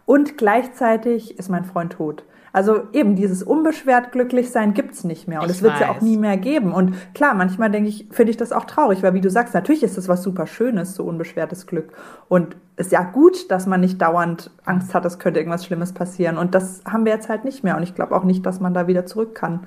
und 0.04 0.38
gleichzeitig 0.38 1.38
ist 1.38 1.48
mein 1.48 1.64
Freund 1.64 1.94
tot. 1.94 2.24
Also 2.52 2.82
eben 2.92 3.14
dieses 3.14 3.42
unbeschwert 3.42 4.12
glücklich 4.12 4.50
sein 4.50 4.74
gibt's 4.74 5.04
nicht 5.04 5.28
mehr 5.28 5.42
und 5.42 5.50
es 5.50 5.62
wird 5.62 5.74
es 5.74 5.80
ja 5.80 5.90
auch 5.90 6.00
nie 6.00 6.16
mehr 6.16 6.36
geben. 6.36 6.72
Und 6.72 6.94
klar, 7.14 7.34
manchmal 7.34 7.70
denke 7.70 7.88
ich, 7.88 8.06
finde 8.10 8.30
ich 8.30 8.36
das 8.36 8.52
auch 8.52 8.64
traurig, 8.64 9.02
weil 9.02 9.14
wie 9.14 9.20
du 9.20 9.30
sagst, 9.30 9.54
natürlich 9.54 9.82
ist 9.82 9.98
das 9.98 10.08
was 10.08 10.22
super 10.22 10.46
Schönes, 10.46 10.94
so 10.94 11.04
unbeschwertes 11.04 11.66
Glück. 11.66 11.92
Und 12.28 12.56
ist 12.76 12.92
ja 12.92 13.02
gut, 13.02 13.50
dass 13.50 13.66
man 13.66 13.80
nicht 13.80 14.00
dauernd 14.00 14.50
Angst 14.64 14.94
hat, 14.94 15.04
es 15.04 15.18
könnte 15.18 15.40
irgendwas 15.40 15.66
Schlimmes 15.66 15.92
passieren. 15.92 16.38
Und 16.38 16.54
das 16.54 16.82
haben 16.84 17.04
wir 17.04 17.12
jetzt 17.12 17.28
halt 17.28 17.44
nicht 17.44 17.64
mehr. 17.64 17.76
Und 17.76 17.82
ich 17.82 17.94
glaube 17.94 18.14
auch 18.14 18.24
nicht, 18.24 18.46
dass 18.46 18.60
man 18.60 18.72
da 18.72 18.86
wieder 18.86 19.04
zurück 19.04 19.34
kann. 19.34 19.66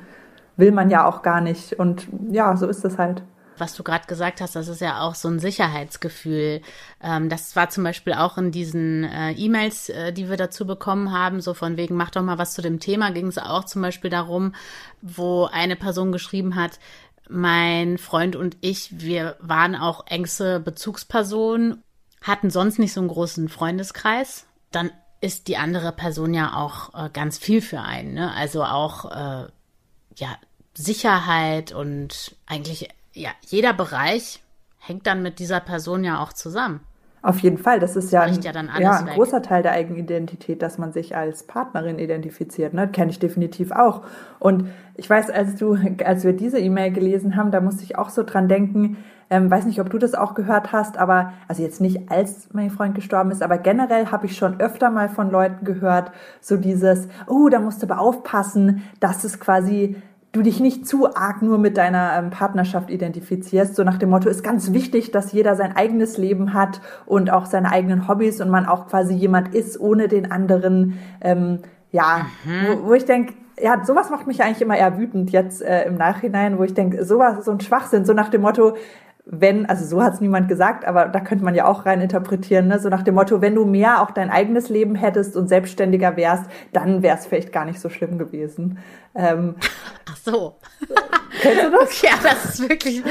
Will 0.58 0.72
man 0.72 0.90
ja 0.90 1.06
auch 1.06 1.22
gar 1.22 1.42
nicht. 1.42 1.74
Und 1.74 2.08
ja, 2.30 2.56
so 2.56 2.68
ist 2.68 2.86
es 2.86 2.98
halt 2.98 3.24
was 3.62 3.74
du 3.76 3.84
gerade 3.84 4.08
gesagt 4.08 4.42
hast, 4.42 4.56
das 4.56 4.68
ist 4.68 4.82
ja 4.82 5.02
auch 5.02 5.16
so 5.16 5.30
ein 5.30 5.40
Sicherheitsgefühl. 5.40 6.62
Ähm, 7.02 7.30
das 7.30 7.56
war 7.56 7.70
zum 7.70 7.86
Beispiel 7.86 8.14
auch 8.14 8.38
in 8.38 8.52
diesen 8.52 9.06
äh, 9.06 9.32
E-Mails, 9.32 9.88
äh, 9.90 10.12
die 10.12 10.30
wir 10.30 10.36
dazu 10.36 10.66
bekommen 10.66 11.14
haben, 11.14 11.40
so 11.40 11.54
von 11.54 11.78
wegen, 11.78 11.96
mach 11.96 12.10
doch 12.10 12.24
mal 12.24 12.38
was 12.38 12.54
zu 12.54 12.62
dem 12.62 12.80
Thema, 12.80 13.12
ging 13.12 13.28
es 13.28 13.38
auch 13.38 13.64
zum 13.64 13.82
Beispiel 13.82 14.10
darum, 14.10 14.54
wo 15.02 15.46
eine 15.46 15.78
Person 15.78 16.12
geschrieben 16.12 16.56
hat, 16.56 16.80
mein 17.30 17.98
Freund 17.98 18.36
und 18.36 18.58
ich, 18.60 19.00
wir 19.00 19.38
waren 19.40 19.76
auch 19.76 20.08
engste 20.08 20.60
Bezugspersonen, 20.60 21.84
hatten 22.22 22.50
sonst 22.50 22.80
nicht 22.80 22.94
so 22.94 23.00
einen 23.00 23.10
großen 23.10 23.48
Freundeskreis. 23.48 24.48
Dann 24.72 24.92
ist 25.22 25.48
die 25.48 25.58
andere 25.58 25.92
Person 25.92 26.34
ja 26.34 26.56
auch 26.56 26.94
äh, 26.94 27.10
ganz 27.14 27.38
viel 27.38 27.62
für 27.62 27.82
einen, 27.82 28.16
ne? 28.16 28.34
Also 28.34 28.64
auch 28.64 29.06
äh, 29.12 29.48
ja 30.16 30.38
Sicherheit 30.74 31.72
und 31.72 32.36
eigentlich 32.48 32.90
ja, 33.14 33.30
jeder 33.42 33.74
Bereich 33.74 34.42
hängt 34.80 35.08
dann 35.08 35.22
mit 35.22 35.40
dieser 35.40 35.60
Person 35.60 36.04
ja 36.04 36.22
auch 36.22 36.34
zusammen. 36.34 36.82
Auf 37.24 37.38
jeden 37.40 37.60
Fall, 37.60 37.80
das 37.80 37.96
ist 37.96 38.12
ja 38.12 38.22
ein, 38.22 38.42
ja 38.42 38.52
ja, 38.80 38.98
ein 38.98 39.06
großer 39.06 39.44
Teil 39.44 39.62
der 39.62 39.74
Eigenidentität, 39.74 40.64
dass 40.64 40.80
man 40.80 40.92
sich 40.92 41.16
als 41.16 41.44
Partnerin 41.44 42.00
identifiziert. 42.00 42.74
Ne? 42.74 42.88
Kenne 42.88 43.12
ich 43.12 43.20
definitiv 43.20 43.72
auch. 43.72 44.02
Und 44.40 44.70
ich 44.96 45.08
weiß, 45.08 45.30
als 45.30 45.56
du, 45.56 45.78
als 46.04 46.24
wir 46.24 46.34
diese 46.34 46.60
E-Mail 46.60 46.92
gelesen 46.92 47.36
haben, 47.36 47.52
da 47.52 47.62
musste 47.62 47.84
ich 47.84 47.96
auch 47.96 48.10
so 48.10 48.24
dran 48.24 48.48
denken. 48.48 48.98
Ähm, 49.30 49.52
weiß 49.52 49.66
nicht, 49.66 49.80
ob 49.80 49.92
du 49.92 50.00
das 50.00 50.16
auch 50.16 50.34
gehört 50.34 50.72
hast, 50.72 50.98
aber 50.98 51.34
also 51.48 51.62
jetzt 51.62 51.80
nicht 51.80 52.10
als 52.12 52.50
mein 52.54 52.72
Freund 52.72 52.96
gestorben 52.96 53.32
ist, 53.32 53.44
aber 53.44 53.60
generell 53.60 54.08
habe 54.08 54.26
ich 54.26 54.36
schon 54.36 54.60
öfter 54.60 54.90
mal 54.90 55.08
von 55.08 55.32
Leuten 55.32 55.64
gehört, 55.64 56.12
so 56.42 56.58
dieses, 56.58 57.08
oh, 57.28 57.48
da 57.50 57.60
musst 57.60 57.82
du 57.82 57.88
aber 57.88 58.02
aufpassen, 58.02 58.84
dass 59.00 59.24
es 59.24 59.40
quasi 59.40 59.96
du 60.32 60.42
dich 60.42 60.60
nicht 60.60 60.88
zu 60.88 61.16
arg 61.16 61.42
nur 61.42 61.58
mit 61.58 61.78
deiner 61.78 62.18
ähm, 62.18 62.30
Partnerschaft 62.30 62.90
identifizierst, 62.90 63.76
so 63.76 63.84
nach 63.84 63.98
dem 63.98 64.10
Motto, 64.10 64.30
ist 64.30 64.44
ganz 64.44 64.72
wichtig, 64.72 65.12
dass 65.12 65.32
jeder 65.34 65.56
sein 65.56 65.76
eigenes 65.76 66.18
Leben 66.18 66.54
hat 66.54 66.82
und 67.06 67.32
auch 67.32 67.46
seine 67.46 67.72
eigenen 67.72 68.08
Hobbys 68.08 68.40
und 68.42 68.50
man 68.50 68.66
auch 68.66 68.88
quasi 68.88 69.14
jemand 69.14 69.54
ist 69.54 69.80
ohne 69.80 70.08
den 70.08 70.32
anderen. 70.32 70.98
Ähm, 71.22 71.60
ja, 71.92 72.28
mhm. 72.46 72.68
wo, 72.68 72.88
wo 72.90 72.94
ich 72.94 73.06
denke, 73.06 73.34
ja, 73.62 73.84
sowas 73.84 74.10
macht 74.10 74.28
mich 74.28 74.42
eigentlich 74.42 74.62
immer 74.62 74.78
eher 74.78 74.98
wütend 74.98 75.32
jetzt 75.32 75.62
äh, 75.62 75.86
im 75.86 75.96
Nachhinein, 75.96 76.58
wo 76.58 76.64
ich 76.64 76.74
denke, 76.74 77.06
sowas, 77.06 77.46
so 77.46 77.52
ein 77.52 77.60
Schwachsinn, 77.60 78.06
so 78.06 78.14
nach 78.14 78.30
dem 78.30 78.42
Motto, 78.42 78.76
wenn, 79.26 79.68
also 79.68 79.86
so 79.86 80.02
hat 80.02 80.16
es 80.16 80.22
niemand 80.22 80.48
gesagt, 80.48 80.86
aber 80.86 81.06
da 81.06 81.20
könnte 81.20 81.46
man 81.46 81.54
ja 81.54 81.66
auch 81.66 81.86
rein 81.86 82.02
interpretieren, 82.02 82.68
ne? 82.68 82.80
so 82.80 82.90
nach 82.90 83.04
dem 83.04 83.16
Motto, 83.16 83.42
wenn 83.42 83.54
du 83.54 83.66
mehr 83.66 84.02
auch 84.02 84.12
dein 84.12 84.32
eigenes 84.32 84.70
Leben 84.70 84.96
hättest 84.96 85.36
und 85.36 85.48
selbstständiger 85.48 86.18
wärst, 86.18 86.46
dann 86.74 87.04
wäre 87.04 87.18
es 87.18 87.28
vielleicht 87.28 87.52
gar 87.52 87.66
nicht 87.66 87.80
so 87.80 87.90
schlimm 87.90 88.18
gewesen. 88.18 88.80
Ähm, 89.14 89.56
Ach 90.12 90.18
so. 90.18 90.56
Kennst 91.40 91.64
du 91.64 91.72
das? 91.72 92.02
Ja, 92.02 92.12
das 92.24 92.46
ist 92.46 92.70
wirklich, 92.70 93.04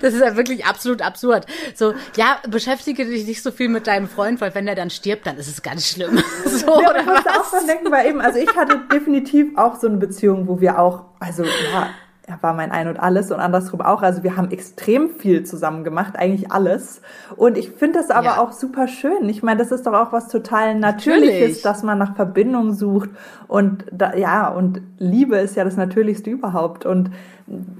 das 0.00 0.14
ist 0.14 0.20
ja 0.20 0.36
wirklich 0.36 0.66
absolut 0.66 1.00
absurd. 1.00 1.46
So, 1.74 1.94
ja, 2.16 2.38
beschäftige 2.48 3.04
dich 3.06 3.26
nicht 3.26 3.42
so 3.42 3.50
viel 3.50 3.68
mit 3.68 3.86
deinem 3.86 4.08
Freund, 4.08 4.40
weil 4.40 4.54
wenn 4.54 4.66
der 4.66 4.74
dann 4.74 4.90
stirbt, 4.90 5.26
dann 5.26 5.36
ist 5.38 5.48
es 5.48 5.62
ganz 5.62 5.88
schlimm. 5.88 6.22
So, 6.44 6.80
ja, 6.80 6.90
oder 6.90 7.00
ich 7.00 7.06
musste 7.06 7.30
auch 7.30 7.50
dran 7.50 7.66
denken, 7.66 7.90
weil 7.90 8.06
eben, 8.06 8.20
also 8.20 8.38
ich 8.38 8.54
hatte 8.56 8.80
definitiv 8.92 9.56
auch 9.56 9.78
so 9.78 9.88
eine 9.88 9.96
Beziehung, 9.96 10.46
wo 10.46 10.60
wir 10.60 10.78
auch, 10.78 11.04
also 11.18 11.42
ja, 11.42 11.90
er 12.26 12.42
war 12.42 12.54
mein 12.54 12.70
Ein 12.70 12.88
und 12.88 12.98
Alles 12.98 13.30
und 13.30 13.40
andersrum 13.40 13.82
auch. 13.82 14.02
Also 14.02 14.22
wir 14.22 14.36
haben 14.36 14.50
extrem 14.50 15.10
viel 15.10 15.44
zusammen 15.44 15.84
gemacht, 15.84 16.14
eigentlich 16.16 16.50
alles. 16.50 17.02
Und 17.36 17.58
ich 17.58 17.70
finde 17.70 17.98
das 17.98 18.10
aber 18.10 18.26
ja. 18.26 18.38
auch 18.38 18.52
super 18.52 18.88
schön. 18.88 19.28
Ich 19.28 19.42
meine, 19.42 19.58
das 19.58 19.70
ist 19.70 19.86
doch 19.86 19.92
auch 19.92 20.12
was 20.12 20.28
total 20.28 20.74
Natürliches, 20.74 21.32
Natürlich. 21.32 21.62
dass 21.62 21.82
man 21.82 21.98
nach 21.98 22.16
Verbindung 22.16 22.72
sucht. 22.72 23.10
Und 23.46 23.84
da, 23.92 24.14
ja, 24.14 24.48
und 24.48 24.80
Liebe 24.98 25.36
ist 25.36 25.54
ja 25.56 25.64
das 25.64 25.76
Natürlichste 25.76 26.30
überhaupt. 26.30 26.86
Und 26.86 27.10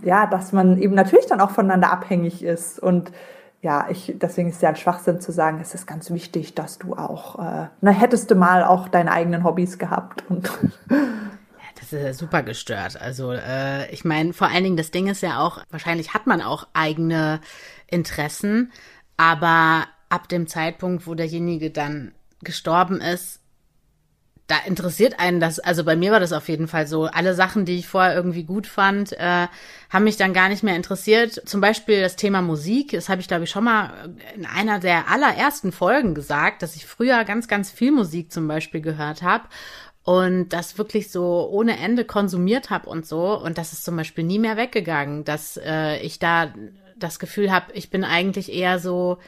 ja, 0.02 0.26
dass 0.26 0.52
man 0.52 0.76
eben 0.76 0.94
natürlich 0.94 1.26
dann 1.26 1.40
auch 1.40 1.50
voneinander 1.50 1.90
abhängig 1.90 2.44
ist. 2.44 2.78
Und 2.78 3.12
ja, 3.62 3.86
ich, 3.88 4.14
deswegen 4.20 4.50
ist 4.50 4.56
es 4.56 4.60
ja 4.60 4.68
ein 4.68 4.76
Schwachsinn 4.76 5.22
zu 5.22 5.32
sagen, 5.32 5.58
es 5.62 5.74
ist 5.74 5.86
ganz 5.86 6.10
wichtig, 6.10 6.54
dass 6.54 6.78
du 6.78 6.92
auch, 6.92 7.38
äh, 7.38 7.68
na, 7.80 7.90
hättest 7.92 8.30
du 8.30 8.34
mal 8.34 8.62
auch 8.62 8.88
deine 8.88 9.10
eigenen 9.10 9.42
Hobbys 9.42 9.78
gehabt 9.78 10.22
und 10.28 10.50
Das 11.90 11.92
ist 11.92 12.04
ja 12.04 12.14
super 12.14 12.42
gestört. 12.42 12.98
Also 12.98 13.32
äh, 13.32 13.90
ich 13.92 14.04
meine, 14.04 14.32
vor 14.32 14.48
allen 14.48 14.64
Dingen, 14.64 14.76
das 14.76 14.90
Ding 14.90 15.06
ist 15.06 15.22
ja 15.22 15.40
auch, 15.40 15.62
wahrscheinlich 15.70 16.14
hat 16.14 16.26
man 16.26 16.40
auch 16.40 16.66
eigene 16.72 17.40
Interessen, 17.86 18.72
aber 19.18 19.84
ab 20.08 20.28
dem 20.28 20.46
Zeitpunkt, 20.46 21.06
wo 21.06 21.14
derjenige 21.14 21.70
dann 21.70 22.12
gestorben 22.42 23.02
ist, 23.02 23.40
da 24.46 24.56
interessiert 24.66 25.18
einen 25.18 25.40
das, 25.40 25.58
also 25.58 25.84
bei 25.84 25.96
mir 25.96 26.12
war 26.12 26.20
das 26.20 26.34
auf 26.34 26.48
jeden 26.48 26.68
Fall 26.68 26.86
so. 26.86 27.04
Alle 27.04 27.34
Sachen, 27.34 27.64
die 27.64 27.78
ich 27.78 27.88
vorher 27.88 28.14
irgendwie 28.14 28.44
gut 28.44 28.66
fand, 28.66 29.12
äh, 29.12 29.46
haben 29.90 30.04
mich 30.04 30.16
dann 30.16 30.34
gar 30.34 30.48
nicht 30.48 30.62
mehr 30.62 30.76
interessiert. 30.76 31.42
Zum 31.46 31.60
Beispiel 31.60 32.00
das 32.00 32.16
Thema 32.16 32.42
Musik, 32.42 32.92
das 32.92 33.08
habe 33.08 33.20
ich, 33.22 33.28
glaube 33.28 33.44
ich, 33.44 33.50
schon 33.50 33.64
mal 33.64 34.14
in 34.34 34.44
einer 34.44 34.80
der 34.80 35.08
allerersten 35.10 35.72
Folgen 35.72 36.14
gesagt, 36.14 36.62
dass 36.62 36.76
ich 36.76 36.86
früher 36.86 37.24
ganz, 37.24 37.48
ganz 37.48 37.70
viel 37.70 37.92
Musik 37.92 38.32
zum 38.32 38.46
Beispiel 38.48 38.82
gehört 38.82 39.22
habe 39.22 39.48
und 40.04 40.50
das 40.50 40.78
wirklich 40.78 41.10
so 41.10 41.48
ohne 41.50 41.78
Ende 41.78 42.04
konsumiert 42.04 42.70
habe 42.70 42.88
und 42.88 43.06
so. 43.06 43.38
Und 43.40 43.58
das 43.58 43.72
ist 43.72 43.84
zum 43.84 43.96
Beispiel 43.96 44.24
nie 44.24 44.38
mehr 44.38 44.56
weggegangen, 44.56 45.24
dass 45.24 45.56
äh, 45.56 45.98
ich 45.98 46.18
da 46.18 46.54
das 46.96 47.18
Gefühl 47.18 47.50
habe, 47.50 47.72
ich 47.72 47.90
bin 47.90 48.04
eigentlich 48.04 48.52
eher 48.52 48.78
so 48.78 49.18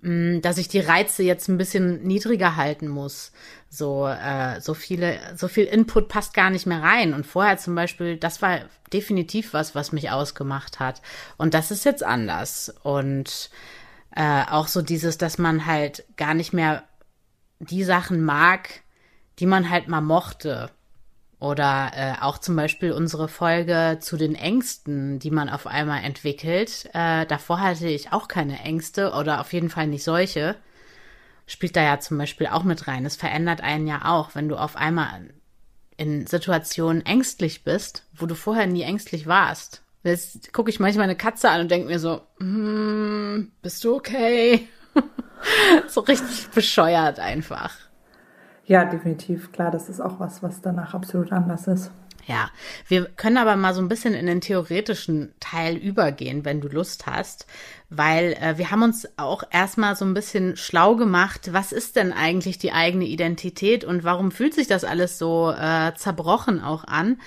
mh, 0.00 0.40
dass 0.40 0.58
ich 0.58 0.68
die 0.68 0.80
Reize 0.80 1.22
jetzt 1.22 1.48
ein 1.48 1.58
bisschen 1.58 2.02
niedriger 2.04 2.56
halten 2.56 2.88
muss. 2.88 3.32
So, 3.68 4.06
äh, 4.06 4.60
so 4.60 4.74
viele, 4.74 5.18
so 5.36 5.48
viel 5.48 5.64
Input 5.64 6.08
passt 6.08 6.34
gar 6.34 6.50
nicht 6.50 6.66
mehr 6.66 6.82
rein. 6.82 7.12
Und 7.12 7.26
vorher 7.26 7.58
zum 7.58 7.74
Beispiel, 7.74 8.16
das 8.16 8.40
war 8.42 8.60
definitiv 8.92 9.52
was, 9.52 9.74
was 9.74 9.92
mich 9.92 10.10
ausgemacht 10.10 10.78
hat. 10.78 11.02
Und 11.36 11.52
das 11.54 11.70
ist 11.72 11.84
jetzt 11.84 12.04
anders. 12.04 12.74
Und 12.82 13.50
äh, 14.14 14.44
auch 14.48 14.68
so 14.68 14.82
dieses, 14.82 15.18
dass 15.18 15.38
man 15.38 15.66
halt 15.66 16.04
gar 16.16 16.34
nicht 16.34 16.52
mehr 16.52 16.84
die 17.58 17.84
Sachen 17.84 18.24
mag, 18.24 18.82
die 19.38 19.46
man 19.46 19.70
halt 19.70 19.88
mal 19.88 20.00
mochte. 20.00 20.70
Oder 21.38 21.92
äh, 21.94 22.22
auch 22.22 22.38
zum 22.38 22.56
Beispiel 22.56 22.92
unsere 22.92 23.28
Folge 23.28 23.98
zu 24.00 24.16
den 24.16 24.34
Ängsten, 24.34 25.18
die 25.18 25.30
man 25.30 25.50
auf 25.50 25.66
einmal 25.66 26.02
entwickelt. 26.02 26.88
Äh, 26.94 27.26
davor 27.26 27.60
hatte 27.60 27.88
ich 27.88 28.12
auch 28.12 28.26
keine 28.26 28.58
Ängste 28.60 29.12
oder 29.12 29.40
auf 29.40 29.52
jeden 29.52 29.68
Fall 29.68 29.86
nicht 29.86 30.02
solche. 30.02 30.56
Spielt 31.46 31.76
da 31.76 31.82
ja 31.82 32.00
zum 32.00 32.16
Beispiel 32.16 32.46
auch 32.46 32.64
mit 32.64 32.88
rein. 32.88 33.04
Es 33.04 33.16
verändert 33.16 33.60
einen 33.60 33.86
ja 33.86 34.06
auch, 34.06 34.34
wenn 34.34 34.48
du 34.48 34.56
auf 34.56 34.76
einmal 34.76 35.28
in 35.98 36.26
Situationen 36.26 37.04
ängstlich 37.04 37.64
bist, 37.64 38.04
wo 38.14 38.26
du 38.26 38.34
vorher 38.34 38.66
nie 38.66 38.82
ängstlich 38.82 39.26
warst. 39.26 39.82
Jetzt 40.04 40.52
gucke 40.52 40.70
ich 40.70 40.80
manchmal 40.80 41.04
eine 41.04 41.16
Katze 41.16 41.50
an 41.50 41.62
und 41.62 41.70
denke 41.70 41.88
mir 41.88 41.98
so, 41.98 42.22
hm, 42.38 43.52
bist 43.60 43.84
du 43.84 43.96
okay? 43.96 44.68
so 45.88 46.00
richtig 46.00 46.48
bescheuert 46.48 47.18
einfach. 47.18 47.74
Ja, 48.66 48.84
definitiv. 48.84 49.52
Klar, 49.52 49.70
das 49.70 49.88
ist 49.88 50.00
auch 50.00 50.18
was, 50.18 50.42
was 50.42 50.60
danach 50.60 50.92
absolut 50.92 51.32
anders 51.32 51.68
ist. 51.68 51.90
Ja, 52.26 52.50
wir 52.88 53.04
können 53.04 53.36
aber 53.36 53.54
mal 53.54 53.72
so 53.72 53.80
ein 53.80 53.86
bisschen 53.88 54.12
in 54.12 54.26
den 54.26 54.40
theoretischen 54.40 55.32
Teil 55.38 55.76
übergehen, 55.76 56.44
wenn 56.44 56.60
du 56.60 56.66
Lust 56.66 57.06
hast, 57.06 57.46
weil 57.88 58.32
äh, 58.40 58.58
wir 58.58 58.72
haben 58.72 58.82
uns 58.82 59.08
auch 59.16 59.44
erstmal 59.48 59.94
so 59.94 60.04
ein 60.04 60.14
bisschen 60.14 60.56
schlau 60.56 60.96
gemacht, 60.96 61.52
was 61.52 61.70
ist 61.70 61.94
denn 61.94 62.12
eigentlich 62.12 62.58
die 62.58 62.72
eigene 62.72 63.04
Identität 63.04 63.84
und 63.84 64.02
warum 64.02 64.32
fühlt 64.32 64.54
sich 64.54 64.66
das 64.66 64.82
alles 64.82 65.18
so 65.18 65.52
äh, 65.52 65.94
zerbrochen 65.94 66.60
auch 66.60 66.82
an? 66.82 67.20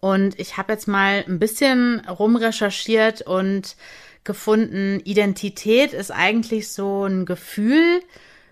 Und 0.00 0.38
ich 0.40 0.56
habe 0.56 0.72
jetzt 0.72 0.88
mal 0.88 1.24
ein 1.28 1.38
bisschen 1.38 2.00
rumrecherchiert 2.08 3.20
und 3.20 3.76
gefunden, 4.24 5.00
Identität 5.04 5.92
ist 5.92 6.10
eigentlich 6.10 6.72
so 6.72 7.04
ein 7.04 7.26
Gefühl 7.26 8.00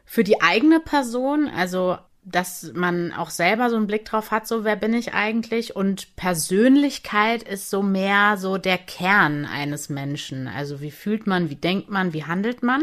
für 0.04 0.24
die 0.24 0.42
eigene 0.42 0.80
Person, 0.80 1.48
also 1.48 1.96
dass 2.26 2.72
man 2.74 3.12
auch 3.12 3.30
selber 3.30 3.70
so 3.70 3.76
einen 3.76 3.86
Blick 3.86 4.04
drauf 4.04 4.32
hat, 4.32 4.48
so 4.48 4.64
wer 4.64 4.74
bin 4.74 4.94
ich 4.94 5.14
eigentlich? 5.14 5.76
Und 5.76 6.16
Persönlichkeit 6.16 7.44
ist 7.44 7.70
so 7.70 7.82
mehr 7.82 8.36
so 8.36 8.58
der 8.58 8.78
Kern 8.78 9.46
eines 9.46 9.88
Menschen. 9.88 10.48
Also 10.48 10.80
wie 10.80 10.90
fühlt 10.90 11.28
man, 11.28 11.50
wie 11.50 11.56
denkt 11.56 11.88
man, 11.88 12.12
wie 12.12 12.24
handelt 12.24 12.64
man? 12.64 12.82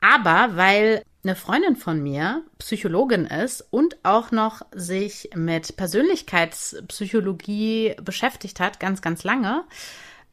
Aber 0.00 0.56
weil 0.56 1.02
eine 1.24 1.34
Freundin 1.34 1.74
von 1.74 2.00
mir 2.00 2.44
Psychologin 2.60 3.26
ist 3.26 3.66
und 3.70 3.96
auch 4.04 4.30
noch 4.30 4.62
sich 4.72 5.30
mit 5.34 5.76
Persönlichkeitspsychologie 5.76 7.96
beschäftigt 8.00 8.60
hat, 8.60 8.78
ganz, 8.78 9.02
ganz 9.02 9.24
lange, 9.24 9.64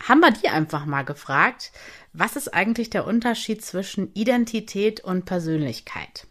haben 0.07 0.19
wir 0.19 0.29
die 0.29 0.49
einfach 0.49 0.85
mal 0.85 1.01
gefragt, 1.01 1.71
was 2.13 2.35
ist 2.35 2.53
eigentlich 2.53 2.91
der 2.91 3.07
Unterschied 3.07 3.65
zwischen 3.65 4.13
Identität 4.13 5.03
und 5.03 5.25
Persönlichkeit? 5.25 6.27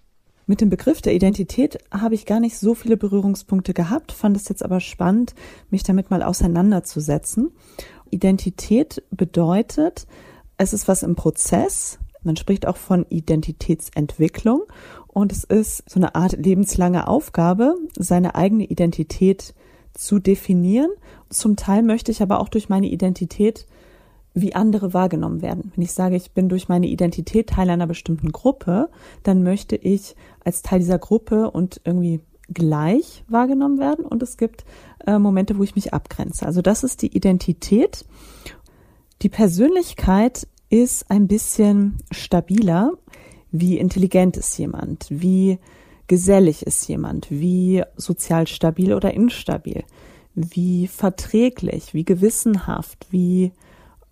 Mit 0.46 0.60
dem 0.60 0.68
Begriff 0.68 1.00
der 1.00 1.14
Identität 1.14 1.78
habe 1.90 2.14
ich 2.14 2.26
gar 2.26 2.38
nicht 2.38 2.58
so 2.58 2.74
viele 2.74 2.98
Berührungspunkte 2.98 3.72
gehabt, 3.72 4.12
fand 4.12 4.36
es 4.36 4.48
jetzt 4.48 4.62
aber 4.62 4.80
spannend, 4.80 5.34
mich 5.70 5.84
damit 5.84 6.10
mal 6.10 6.22
auseinanderzusetzen. 6.22 7.50
Identität 8.10 9.02
bedeutet, 9.10 10.06
es 10.58 10.74
ist 10.74 10.86
was 10.86 11.02
im 11.02 11.16
Prozess. 11.16 11.98
Man 12.22 12.36
spricht 12.36 12.66
auch 12.66 12.76
von 12.76 13.06
Identitätsentwicklung 13.08 14.62
und 15.08 15.32
es 15.32 15.44
ist 15.44 15.88
so 15.88 15.98
eine 15.98 16.14
Art 16.14 16.32
lebenslange 16.32 17.08
Aufgabe, 17.08 17.76
seine 17.98 18.34
eigene 18.34 18.64
Identität 18.64 19.54
zu 19.94 20.18
definieren. 20.18 20.90
Zum 21.30 21.56
Teil 21.56 21.82
möchte 21.82 22.10
ich 22.12 22.20
aber 22.20 22.40
auch 22.40 22.48
durch 22.50 22.68
meine 22.68 22.88
Identität 22.88 23.66
wie 24.34 24.54
andere 24.54 24.92
wahrgenommen 24.92 25.42
werden. 25.42 25.72
Wenn 25.74 25.84
ich 25.84 25.92
sage, 25.92 26.16
ich 26.16 26.32
bin 26.32 26.48
durch 26.48 26.68
meine 26.68 26.88
Identität 26.88 27.50
Teil 27.50 27.70
einer 27.70 27.86
bestimmten 27.86 28.32
Gruppe, 28.32 28.90
dann 29.22 29.44
möchte 29.44 29.76
ich 29.76 30.16
als 30.44 30.62
Teil 30.62 30.80
dieser 30.80 30.98
Gruppe 30.98 31.50
und 31.50 31.80
irgendwie 31.84 32.20
gleich 32.52 33.24
wahrgenommen 33.28 33.78
werden 33.78 34.04
und 34.04 34.22
es 34.22 34.36
gibt 34.36 34.64
äh, 35.06 35.18
Momente, 35.18 35.56
wo 35.56 35.62
ich 35.62 35.76
mich 35.76 35.94
abgrenze. 35.94 36.44
Also 36.44 36.60
das 36.60 36.84
ist 36.84 37.00
die 37.00 37.16
Identität. 37.16 38.04
Die 39.22 39.28
Persönlichkeit 39.28 40.46
ist 40.68 41.10
ein 41.10 41.26
bisschen 41.26 41.98
stabiler. 42.10 42.92
Wie 43.50 43.78
intelligent 43.78 44.36
ist 44.36 44.58
jemand? 44.58 45.06
Wie 45.08 45.58
gesellig 46.06 46.66
ist 46.66 46.86
jemand? 46.88 47.30
Wie 47.30 47.82
sozial 47.96 48.46
stabil 48.46 48.92
oder 48.92 49.14
instabil? 49.14 49.84
Wie 50.34 50.88
verträglich? 50.88 51.94
Wie 51.94 52.04
gewissenhaft? 52.04 53.06
Wie 53.10 53.52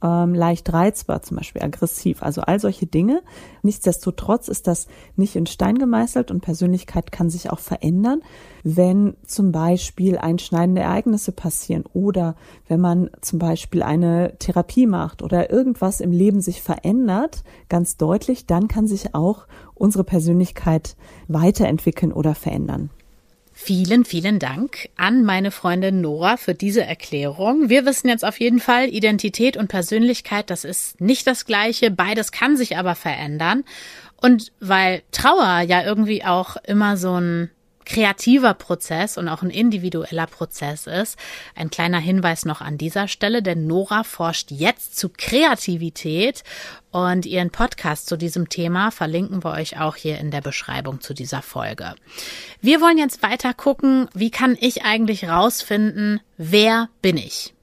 ähm, 0.03 0.35
leicht 0.35 0.73
reizbar, 0.73 1.23
zum 1.23 1.37
Beispiel 1.37 1.63
aggressiv, 1.63 2.23
also 2.23 2.43
all 2.43 2.59
solche 2.59 2.87
Dinge. 2.87 3.23
Nichtsdestotrotz 3.63 4.49
ist 4.49 4.67
das 4.67 4.89
nicht 5.17 5.37
in 5.37 5.47
Stein 5.47 5.79
gemeißelt 5.79 6.31
und 6.31 6.41
Persönlichkeit 6.41 7.13
kann 7.13 7.31
sich 7.31 7.51
auch 7.51 7.61
verändern, 7.61 8.23
wenn 8.65 9.17
zum 9.27 9.53
Beispiel 9.53 10.19
einschneidende 10.19 10.83
Ereignisse 10.83 11.33
passieren 11.33 11.85
oder 11.93 12.37
wenn 12.69 12.81
man 12.81 13.11
zum 13.21 13.39
Beispiel 13.39 13.83
eine 13.83 14.37
Therapie 14.39 14.87
macht 14.87 15.23
oder 15.23 15.51
irgendwas 15.51 16.01
im 16.01 16.11
Leben 16.11 16.41
sich 16.41 16.63
verändert, 16.63 17.45
ganz 17.69 17.97
deutlich, 17.97 18.47
dann 18.47 18.69
kann 18.69 18.87
sich 18.87 19.15
auch 19.15 19.47
unsere 19.75 20.05
Persönlichkeit 20.05 20.97
weiterentwickeln 21.29 22.13
oder 22.13 22.35
verändern. 22.35 22.91
Vielen, 23.65 24.05
vielen 24.05 24.41
Dank 24.41 24.89
an 24.97 25.23
meine 25.23 25.53
Freundin 25.53 26.01
Nora 26.01 26.37
für 26.37 26.53
diese 26.53 26.83
Erklärung. 26.83 27.69
Wir 27.69 27.87
wissen 27.87 28.09
jetzt 28.09 28.25
auf 28.25 28.41
jeden 28.41 28.59
Fall, 28.59 28.89
Identität 28.89 29.57
und 29.57 29.69
Persönlichkeit, 29.69 30.51
das 30.51 30.65
ist 30.65 31.01
nicht 31.01 31.29
das 31.29 31.47
gleiche. 31.47 31.93
Beides 31.93 32.33
kann 32.33 32.57
sich 32.57 32.77
aber 32.77 32.97
verändern. 32.97 33.63
Und 34.17 34.51
weil 34.59 35.03
Trauer 35.13 35.61
ja 35.61 35.85
irgendwie 35.85 36.25
auch 36.25 36.57
immer 36.65 36.97
so 36.97 37.21
ein 37.21 37.53
kreativer 37.85 38.55
Prozess 38.55 39.19
und 39.19 39.29
auch 39.29 39.43
ein 39.43 39.51
individueller 39.51 40.27
Prozess 40.27 40.87
ist. 40.87 41.19
Ein 41.57 41.71
kleiner 41.71 41.99
Hinweis 41.99 42.45
noch 42.45 42.61
an 42.61 42.79
dieser 42.79 43.09
Stelle, 43.09 43.43
denn 43.43 43.67
Nora 43.67 44.05
forscht 44.05 44.51
jetzt 44.51 44.99
zu 44.99 45.11
Kreativität 45.17 46.45
und 46.91 47.25
ihren 47.25 47.51
Podcast 47.51 48.07
zu 48.07 48.17
diesem 48.17 48.49
Thema 48.49 48.91
verlinken 48.91 49.43
wir 49.45 49.53
euch 49.53 49.81
auch 49.81 49.97
hier 49.97 50.19
in 50.19 50.31
der 50.31 50.43
Beschreibung 50.43 51.01
zu 51.01 51.15
dieser 51.15 51.43
Folge. 51.43 51.95
Wir 52.61 52.81
wollen 52.81 52.99
jetzt 52.99 53.23
weiter 53.23 53.55
gucken, 53.55 54.09
wie 54.15 54.31
kann 54.31 54.57
ich 54.61 54.85
eigentlich 54.85 55.29
rausfinden, 55.29 56.21
wer 56.37 56.89
bin 57.01 57.17
ich? 57.17 57.55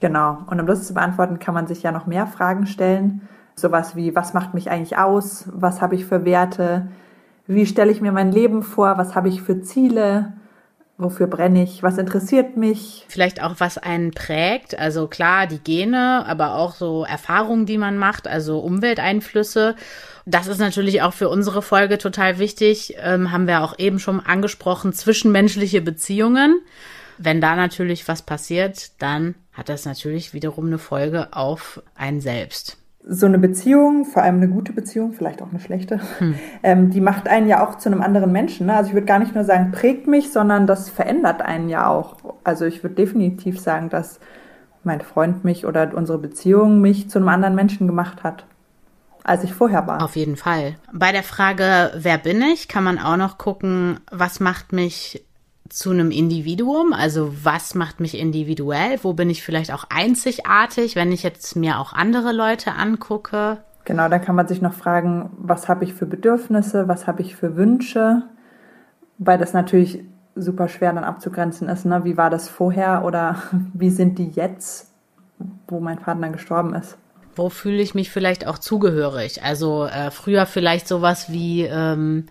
Genau. 0.00 0.38
Und 0.46 0.58
um 0.58 0.66
das 0.66 0.88
zu 0.88 0.94
beantworten, 0.94 1.38
kann 1.38 1.54
man 1.54 1.68
sich 1.68 1.84
ja 1.84 1.92
noch 1.92 2.06
mehr 2.06 2.26
Fragen 2.26 2.66
stellen. 2.66 3.28
Sowas 3.54 3.94
wie, 3.94 4.16
was 4.16 4.34
macht 4.34 4.52
mich 4.52 4.68
eigentlich 4.68 4.98
aus? 4.98 5.44
Was 5.52 5.80
habe 5.80 5.94
ich 5.94 6.04
für 6.04 6.24
Werte? 6.24 6.88
Wie 7.46 7.66
stelle 7.66 7.90
ich 7.90 8.00
mir 8.00 8.12
mein 8.12 8.32
Leben 8.32 8.62
vor? 8.62 8.98
Was 8.98 9.14
habe 9.14 9.28
ich 9.28 9.42
für 9.42 9.62
Ziele? 9.62 10.32
Wofür 10.98 11.26
brenne 11.26 11.64
ich? 11.64 11.82
Was 11.82 11.98
interessiert 11.98 12.56
mich? 12.56 13.04
Vielleicht 13.08 13.42
auch, 13.42 13.56
was 13.58 13.78
einen 13.78 14.12
prägt. 14.12 14.78
Also 14.78 15.08
klar, 15.08 15.46
die 15.46 15.58
Gene, 15.58 16.24
aber 16.26 16.54
auch 16.54 16.74
so 16.74 17.04
Erfahrungen, 17.04 17.66
die 17.66 17.78
man 17.78 17.98
macht, 17.98 18.28
also 18.28 18.60
Umwelteinflüsse. 18.60 19.74
Das 20.26 20.46
ist 20.46 20.58
natürlich 20.58 21.02
auch 21.02 21.12
für 21.12 21.28
unsere 21.28 21.62
Folge 21.62 21.98
total 21.98 22.38
wichtig. 22.38 22.94
Ähm, 22.98 23.32
haben 23.32 23.48
wir 23.48 23.62
auch 23.62 23.78
eben 23.78 23.98
schon 23.98 24.20
angesprochen, 24.20 24.92
zwischenmenschliche 24.92 25.80
Beziehungen. 25.80 26.60
Wenn 27.18 27.40
da 27.40 27.56
natürlich 27.56 28.06
was 28.06 28.22
passiert, 28.22 29.02
dann 29.02 29.34
hat 29.52 29.68
das 29.68 29.84
natürlich 29.84 30.34
wiederum 30.34 30.66
eine 30.66 30.78
Folge 30.78 31.28
auf 31.32 31.82
einen 31.96 32.20
selbst 32.20 32.81
so 33.04 33.26
eine 33.26 33.38
Beziehung, 33.38 34.04
vor 34.04 34.22
allem 34.22 34.36
eine 34.36 34.48
gute 34.48 34.72
Beziehung, 34.72 35.12
vielleicht 35.12 35.42
auch 35.42 35.50
eine 35.50 35.60
schlechte, 35.60 36.00
hm. 36.18 36.34
ähm, 36.62 36.90
die 36.90 37.00
macht 37.00 37.28
einen 37.28 37.48
ja 37.48 37.66
auch 37.66 37.76
zu 37.76 37.88
einem 37.88 38.00
anderen 38.00 38.32
Menschen. 38.32 38.66
Ne? 38.66 38.74
Also 38.74 38.88
ich 38.88 38.94
würde 38.94 39.06
gar 39.06 39.18
nicht 39.18 39.34
nur 39.34 39.44
sagen, 39.44 39.72
prägt 39.72 40.06
mich, 40.06 40.32
sondern 40.32 40.66
das 40.66 40.88
verändert 40.88 41.42
einen 41.42 41.68
ja 41.68 41.88
auch. 41.88 42.16
Also 42.44 42.64
ich 42.64 42.82
würde 42.82 42.94
definitiv 42.94 43.60
sagen, 43.60 43.88
dass 43.88 44.20
mein 44.84 45.00
Freund 45.00 45.44
mich 45.44 45.66
oder 45.66 45.92
unsere 45.94 46.18
Beziehung 46.18 46.80
mich 46.80 47.10
zu 47.10 47.18
einem 47.18 47.28
anderen 47.28 47.54
Menschen 47.54 47.86
gemacht 47.86 48.22
hat, 48.22 48.44
als 49.24 49.44
ich 49.44 49.52
vorher 49.52 49.86
war. 49.86 50.02
Auf 50.02 50.16
jeden 50.16 50.36
Fall. 50.36 50.76
Bei 50.92 51.12
der 51.12 51.22
Frage, 51.22 51.92
wer 51.96 52.18
bin 52.18 52.42
ich, 52.42 52.68
kann 52.68 52.84
man 52.84 52.98
auch 52.98 53.16
noch 53.16 53.38
gucken, 53.38 54.00
was 54.10 54.40
macht 54.40 54.72
mich 54.72 55.24
zu 55.72 55.90
einem 55.90 56.10
Individuum? 56.10 56.92
Also 56.92 57.32
was 57.42 57.74
macht 57.74 58.00
mich 58.00 58.18
individuell? 58.18 58.98
Wo 59.02 59.12
bin 59.12 59.30
ich 59.30 59.42
vielleicht 59.42 59.72
auch 59.72 59.84
einzigartig, 59.90 60.96
wenn 60.96 61.12
ich 61.12 61.22
jetzt 61.22 61.56
mir 61.56 61.78
auch 61.78 61.92
andere 61.92 62.32
Leute 62.32 62.72
angucke? 62.72 63.58
Genau, 63.84 64.08
da 64.08 64.18
kann 64.18 64.36
man 64.36 64.46
sich 64.46 64.62
noch 64.62 64.74
fragen, 64.74 65.30
was 65.38 65.68
habe 65.68 65.84
ich 65.84 65.94
für 65.94 66.06
Bedürfnisse, 66.06 66.86
was 66.88 67.06
habe 67.06 67.22
ich 67.22 67.34
für 67.34 67.56
Wünsche, 67.56 68.22
weil 69.18 69.38
das 69.38 69.52
natürlich 69.52 70.04
super 70.34 70.68
schwer 70.68 70.92
dann 70.92 71.04
abzugrenzen 71.04 71.68
ist. 71.68 71.84
Ne? 71.84 72.04
Wie 72.04 72.16
war 72.16 72.30
das 72.30 72.48
vorher 72.48 73.04
oder 73.04 73.42
wie 73.72 73.90
sind 73.90 74.18
die 74.18 74.28
jetzt, 74.28 74.92
wo 75.68 75.80
mein 75.80 75.98
Partner 75.98 76.30
gestorben 76.30 76.74
ist? 76.74 76.96
wo 77.34 77.48
fühle 77.48 77.82
ich 77.82 77.94
mich 77.94 78.10
vielleicht 78.10 78.46
auch 78.46 78.58
zugehörig? 78.58 79.42
Also 79.42 79.86
äh, 79.86 80.10
früher 80.10 80.46
vielleicht 80.46 80.88
sowas 80.88 81.32
wie 81.32 81.62
ähm, 81.62 82.26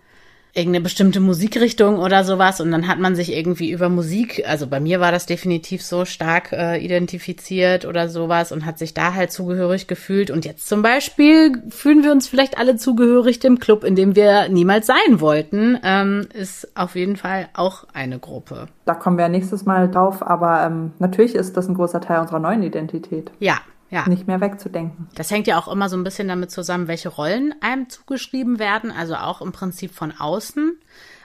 irgendeine 0.54 0.84
bestimmte 0.84 1.20
Musikrichtung 1.20 2.00
oder 2.00 2.24
sowas 2.24 2.60
und 2.60 2.72
dann 2.72 2.88
hat 2.88 3.00
man 3.00 3.16
sich 3.16 3.34
irgendwie 3.34 3.72
über 3.72 3.88
Musik, 3.90 4.44
also 4.46 4.68
bei 4.68 4.80
mir 4.80 5.00
war 5.00 5.12
das 5.12 5.26
definitiv 5.26 5.82
so 5.82 6.04
stark 6.04 6.52
äh, 6.52 6.84
identifiziert 6.84 7.86
oder 7.86 8.10
sowas 8.10 8.52
und 8.52 8.66
hat 8.66 8.78
sich 8.78 8.94
da 8.94 9.14
halt 9.14 9.32
zugehörig 9.32 9.88
gefühlt 9.88 10.30
und 10.30 10.44
jetzt 10.44 10.68
zum 10.68 10.82
Beispiel 10.82 11.64
fühlen 11.70 12.04
wir 12.04 12.12
uns 12.12 12.28
vielleicht 12.28 12.58
alle 12.58 12.76
zugehörig 12.76 13.40
dem 13.40 13.60
Club, 13.60 13.84
in 13.86 13.96
dem 13.96 14.16
wir 14.16 14.50
niemals 14.50 14.88
sein 14.88 15.20
wollten, 15.22 15.80
ähm, 15.84 16.28
ist 16.34 16.76
auf 16.76 16.96
jeden 16.96 17.16
Fall 17.16 17.48
auch 17.54 17.86
eine 17.94 18.20
Gruppe. 18.20 18.68
Da 18.86 18.94
kommen 18.94 19.18
wir 19.18 19.26
ja 19.26 19.30
nächstes 19.30 19.66
Mal 19.66 19.90
drauf, 19.90 20.22
aber 20.22 20.66
ähm, 20.66 20.92
natürlich 21.00 21.36
ist 21.36 21.56
das 21.56 21.70
ein 21.70 21.76
großer 21.76 22.02
Teil 22.02 22.20
unserer 22.20 22.40
neuen 22.40 22.64
Identität. 22.64 23.32
Ja, 23.40 23.60
ja. 23.92 24.08
nicht 24.08 24.26
mehr 24.26 24.42
wegzudenken. 24.42 25.10
Das 25.16 25.30
hängt 25.30 25.48
ja 25.48 25.60
auch 25.60 25.68
immer 25.68 25.90
so 25.90 25.98
ein 25.98 26.04
bisschen 26.04 26.28
damit 26.28 26.50
zusammen, 26.50 26.88
welche 26.88 27.10
Rollen 27.10 27.54
einem 27.62 27.90
zugeschrieben 27.90 28.58
werden, 28.58 28.92
also 28.92 29.16
auch 29.16 29.42
im 29.42 29.52
Prinzip 29.52 29.94
von 29.94 30.12
außen. 30.18 30.80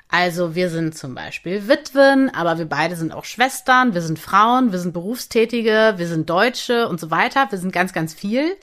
Also 0.09 0.55
wir 0.55 0.71
sind 0.71 0.97
zum 0.97 1.15
Beispiel 1.15 1.69
Witwen, 1.69 2.33
aber 2.35 2.59
wir 2.59 2.67
beide 2.67 2.95
sind 2.97 3.13
auch 3.13 3.25
Schwestern, 3.25 3.95
wir 3.95 4.03
sind 4.03 4.19
Frauen, 4.19 4.71
wir 4.71 4.79
sind 4.79 4.93
Berufstätige, 4.93 5.95
wir 5.97 6.07
sind 6.07 6.29
Deutsche 6.31 6.89
und 6.89 7.01
so 7.01 7.11
weiter. 7.11 7.47
Wir 7.51 7.59
sind 7.59 7.73
ganz, 7.73 7.93
ganz 7.93 8.15
viel. 8.15 8.57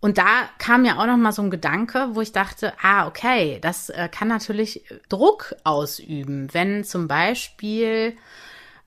Und 0.00 0.18
da 0.18 0.26
kam 0.58 0.84
ja 0.84 0.98
auch 0.98 1.06
noch 1.06 1.16
mal 1.16 1.32
so 1.32 1.40
ein 1.40 1.50
Gedanke, 1.50 2.08
wo 2.12 2.20
ich 2.20 2.32
dachte, 2.32 2.74
ah, 2.82 3.06
okay, 3.06 3.58
das 3.62 3.88
äh, 3.88 4.08
kann 4.10 4.28
natürlich 4.28 4.84
Druck 5.08 5.54
ausüben, 5.64 6.48
wenn 6.52 6.84
zum 6.84 7.08
Beispiel 7.08 8.14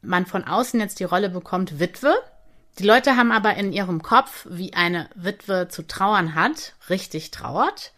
man 0.03 0.27
von 0.27 0.43
außen 0.43 0.79
jetzt 0.79 0.99
die 0.99 1.05
Rolle 1.05 1.29
bekommt 1.29 1.79
Witwe 1.79 2.13
die 2.79 2.85
Leute 2.85 3.17
haben 3.17 3.31
aber 3.31 3.55
in 3.55 3.73
ihrem 3.73 4.01
Kopf, 4.01 4.47
wie 4.49 4.73
eine 4.73 5.09
Witwe 5.15 5.67
zu 5.67 5.87
trauern 5.87 6.35
hat, 6.35 6.73
richtig 6.89 7.31
trauert. 7.31 7.93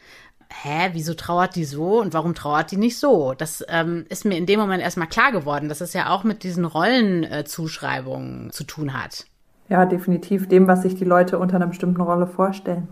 Hä, 0.51 0.89
wieso 0.93 1.13
trauert 1.13 1.55
die 1.55 1.65
so 1.65 1.99
und 1.99 2.13
warum 2.13 2.33
trauert 2.33 2.71
die 2.71 2.77
nicht 2.77 2.97
so? 2.97 3.33
Das 3.37 3.63
ähm, 3.67 4.05
ist 4.09 4.25
mir 4.25 4.37
in 4.37 4.45
dem 4.45 4.59
Moment 4.59 4.81
erstmal 4.81 5.07
klar 5.07 5.31
geworden, 5.31 5.69
dass 5.69 5.81
es 5.81 5.93
ja 5.93 6.09
auch 6.09 6.23
mit 6.23 6.43
diesen 6.43 6.65
Rollenzuschreibungen 6.65 8.47
äh, 8.47 8.51
zu 8.51 8.63
tun 8.63 8.93
hat. 8.93 9.25
Ja, 9.67 9.85
definitiv 9.85 10.47
dem, 10.47 10.67
was 10.67 10.81
sich 10.81 10.95
die 10.95 11.05
Leute 11.05 11.37
unter 11.37 11.57
einer 11.57 11.67
bestimmten 11.67 12.01
Rolle 12.01 12.25
vorstellen. 12.25 12.87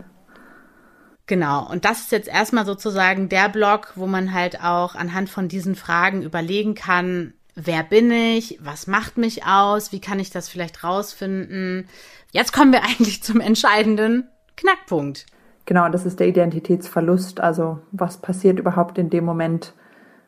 Genau, 1.26 1.68
und 1.68 1.84
das 1.84 2.00
ist 2.00 2.12
jetzt 2.12 2.28
erstmal 2.28 2.64
sozusagen 2.64 3.28
der 3.28 3.50
Block, 3.50 3.92
wo 3.96 4.06
man 4.06 4.32
halt 4.32 4.62
auch 4.64 4.94
anhand 4.94 5.28
von 5.28 5.48
diesen 5.48 5.74
Fragen 5.74 6.22
überlegen 6.22 6.74
kann, 6.74 7.34
wer 7.60 7.82
bin 7.82 8.10
ich, 8.10 8.58
was 8.62 8.86
macht 8.86 9.18
mich 9.18 9.44
aus, 9.44 9.92
wie 9.92 10.00
kann 10.00 10.20
ich 10.20 10.30
das 10.30 10.48
vielleicht 10.48 10.84
rausfinden. 10.84 11.88
Jetzt 12.30 12.52
kommen 12.52 12.72
wir 12.72 12.82
eigentlich 12.84 13.22
zum 13.22 13.40
entscheidenden 13.40 14.28
Knackpunkt. 14.56 15.26
Genau, 15.66 15.88
das 15.88 16.06
ist 16.06 16.20
der 16.20 16.28
Identitätsverlust. 16.28 17.40
Also 17.40 17.80
was 17.90 18.18
passiert 18.18 18.58
überhaupt 18.58 18.96
in 18.96 19.10
dem 19.10 19.24
Moment, 19.24 19.74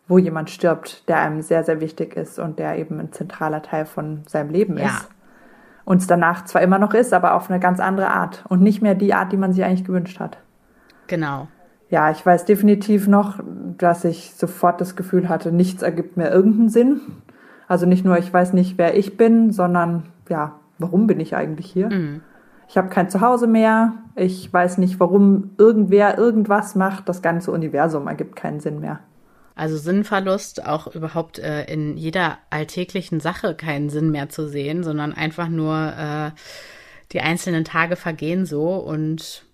wo 0.07 0.19
jemand 0.19 0.51
stirbt, 0.51 1.09
der 1.09 1.21
einem 1.21 1.41
sehr, 1.41 1.65
sehr 1.65 1.81
wichtig 1.81 2.17
ist 2.17 2.39
und 2.39 2.59
der 2.59 2.77
eben 2.77 2.99
ein 3.01 3.13
zentraler 3.13 3.63
Teil 3.63 3.87
von 3.87 4.23
seinem 4.27 4.51
Leben 4.51 4.77
ja. 4.77 4.87
ist. 4.87 5.09
Und 5.85 5.99
es 5.99 6.07
danach 6.07 6.45
zwar 6.45 6.63
immer 6.63 6.79
noch 6.79 6.93
ist, 6.93 7.15
aber 7.15 7.35
auf 7.35 7.49
eine 7.49 7.59
ganz 7.59 7.81
andere 7.81 8.11
Art 8.11 8.45
und 8.49 8.61
nicht 8.61 8.83
mehr 8.83 8.95
die 8.95 9.15
Art, 9.15 9.33
die 9.33 9.37
man 9.37 9.53
sich 9.53 9.65
eigentlich 9.65 9.85
gewünscht 9.85 10.21
hat. 10.21 10.39
Genau 11.07 11.49
ja, 11.91 12.11
ich 12.11 12.25
weiß 12.25 12.45
definitiv 12.45 13.09
noch, 13.09 13.41
dass 13.77 14.05
ich 14.05 14.33
sofort 14.35 14.81
das 14.81 14.95
Gefühl 14.95 15.29
hatte, 15.29 15.51
nichts 15.51 15.83
ergibt 15.83 16.17
mir 16.17 16.31
irgendeinen 16.31 16.69
Sinn. 16.69 17.01
Also 17.67 17.85
nicht 17.85 18.05
nur, 18.05 18.17
ich 18.17 18.33
weiß 18.33 18.53
nicht, 18.53 18.79
wer 18.79 18.97
ich 18.97 19.17
bin, 19.17 19.53
sondern 19.53 20.05
ja, 20.29 20.61
warum 20.79 21.09
bin 21.09 21.19
ich 21.19 21.35
eigentlich 21.35 21.71
hier? 21.71 21.91
Mhm. 21.91 22.23
Ich 22.69 22.79
habe 22.79 22.89
kein 22.89 23.11
Zuhause 23.11 23.49
mehr. 23.49 23.95
Ich 24.15 24.53
weiß 24.53 24.79
nicht, 24.79 25.01
warum 25.01 25.51
irgendwer 25.59 26.17
irgendwas 26.17 26.77
macht. 26.77 27.09
Das 27.09 27.23
ganze 27.23 27.51
Universum 27.51 28.07
ergibt 28.07 28.37
keinen 28.37 28.61
Sinn 28.61 28.79
mehr. 28.79 29.01
Also 29.57 29.77
Sinnverlust, 29.77 30.65
auch 30.65 30.87
überhaupt 30.95 31.41
äh, 31.41 31.65
in 31.65 31.97
jeder 31.97 32.39
alltäglichen 32.51 33.19
Sache 33.19 33.57
keinen 33.57 33.91
Sinn 33.91 34.13
mehr 34.13 34.29
zu 34.29 34.49
sehen, 34.49 34.85
sondern 34.85 35.13
einfach 35.13 35.49
nur 35.49 35.75
äh, 35.77 36.31
die 37.11 37.21
einzelnen 37.21 37.65
Tage 37.65 37.97
vergehen 37.97 38.47
so 38.47 38.77
und 38.77 39.45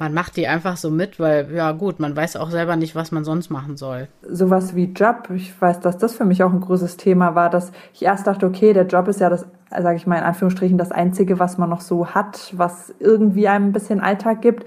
man 0.00 0.14
macht 0.14 0.36
die 0.36 0.48
einfach 0.48 0.78
so 0.78 0.90
mit, 0.90 1.20
weil, 1.20 1.52
ja 1.54 1.72
gut, 1.72 2.00
man 2.00 2.16
weiß 2.16 2.36
auch 2.36 2.50
selber 2.50 2.74
nicht, 2.76 2.96
was 2.96 3.12
man 3.12 3.22
sonst 3.22 3.50
machen 3.50 3.76
soll. 3.76 4.08
Sowas 4.22 4.74
wie 4.74 4.86
Job, 4.86 5.28
ich 5.34 5.60
weiß, 5.60 5.80
dass 5.80 5.98
das 5.98 6.14
für 6.14 6.24
mich 6.24 6.42
auch 6.42 6.52
ein 6.52 6.62
großes 6.62 6.96
Thema 6.96 7.34
war, 7.34 7.50
dass 7.50 7.70
ich 7.92 8.02
erst 8.02 8.26
dachte, 8.26 8.46
okay, 8.46 8.72
der 8.72 8.86
Job 8.86 9.08
ist 9.08 9.20
ja 9.20 9.28
das, 9.28 9.46
sage 9.70 9.96
ich 9.96 10.06
mal 10.06 10.16
in 10.16 10.24
Anführungsstrichen, 10.24 10.78
das 10.78 10.90
Einzige, 10.90 11.38
was 11.38 11.58
man 11.58 11.68
noch 11.68 11.82
so 11.82 12.06
hat, 12.08 12.50
was 12.56 12.94
irgendwie 12.98 13.46
einem 13.46 13.66
ein 13.66 13.72
bisschen 13.72 14.00
Alltag 14.00 14.40
gibt. 14.40 14.64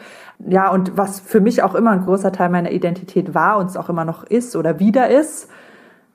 Ja, 0.48 0.70
und 0.70 0.98
was 0.98 1.20
für 1.20 1.42
mich 1.42 1.64
auch 1.64 1.74
immer 1.74 1.90
ein 1.90 2.06
großer 2.06 2.32
Teil 2.32 2.50
meiner 2.50 2.72
Identität 2.72 3.34
war 3.34 3.58
und 3.58 3.66
es 3.66 3.76
auch 3.76 3.90
immer 3.90 4.06
noch 4.06 4.24
ist 4.24 4.56
oder 4.56 4.80
wieder 4.80 5.10
ist 5.10 5.50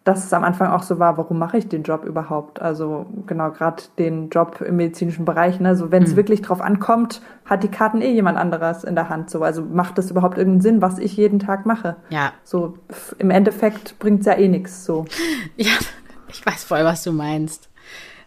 dass 0.08 0.24
es 0.24 0.32
am 0.32 0.42
Anfang 0.42 0.70
auch 0.70 0.82
so 0.82 0.98
war, 0.98 1.18
warum 1.18 1.38
mache 1.38 1.58
ich 1.58 1.68
den 1.68 1.82
Job 1.82 2.02
überhaupt? 2.04 2.62
Also 2.62 3.04
genau, 3.26 3.50
gerade 3.50 3.82
den 3.98 4.30
Job 4.30 4.62
im 4.62 4.76
medizinischen 4.76 5.26
Bereich. 5.26 5.60
Ne? 5.60 5.76
So, 5.76 5.92
wenn 5.92 6.02
es 6.02 6.12
mhm. 6.12 6.16
wirklich 6.16 6.40
drauf 6.40 6.62
ankommt, 6.62 7.20
hat 7.44 7.62
die 7.62 7.68
Karten 7.68 8.00
eh 8.00 8.10
jemand 8.10 8.38
anderes 8.38 8.84
in 8.84 8.94
der 8.94 9.10
Hand. 9.10 9.28
So, 9.28 9.42
also 9.42 9.62
macht 9.62 9.98
das 9.98 10.10
überhaupt 10.10 10.38
irgendeinen 10.38 10.62
Sinn, 10.62 10.80
was 10.80 10.98
ich 10.98 11.14
jeden 11.18 11.40
Tag 11.40 11.66
mache? 11.66 11.96
Ja. 12.08 12.32
So 12.42 12.78
im 13.18 13.28
Endeffekt 13.28 13.98
bringt 13.98 14.20
es 14.20 14.26
ja 14.26 14.32
eh 14.34 14.48
nichts. 14.48 14.86
So. 14.86 15.04
Ja, 15.56 15.72
ich 16.28 16.44
weiß 16.44 16.64
voll, 16.64 16.84
was 16.84 17.02
du 17.02 17.12
meinst. 17.12 17.68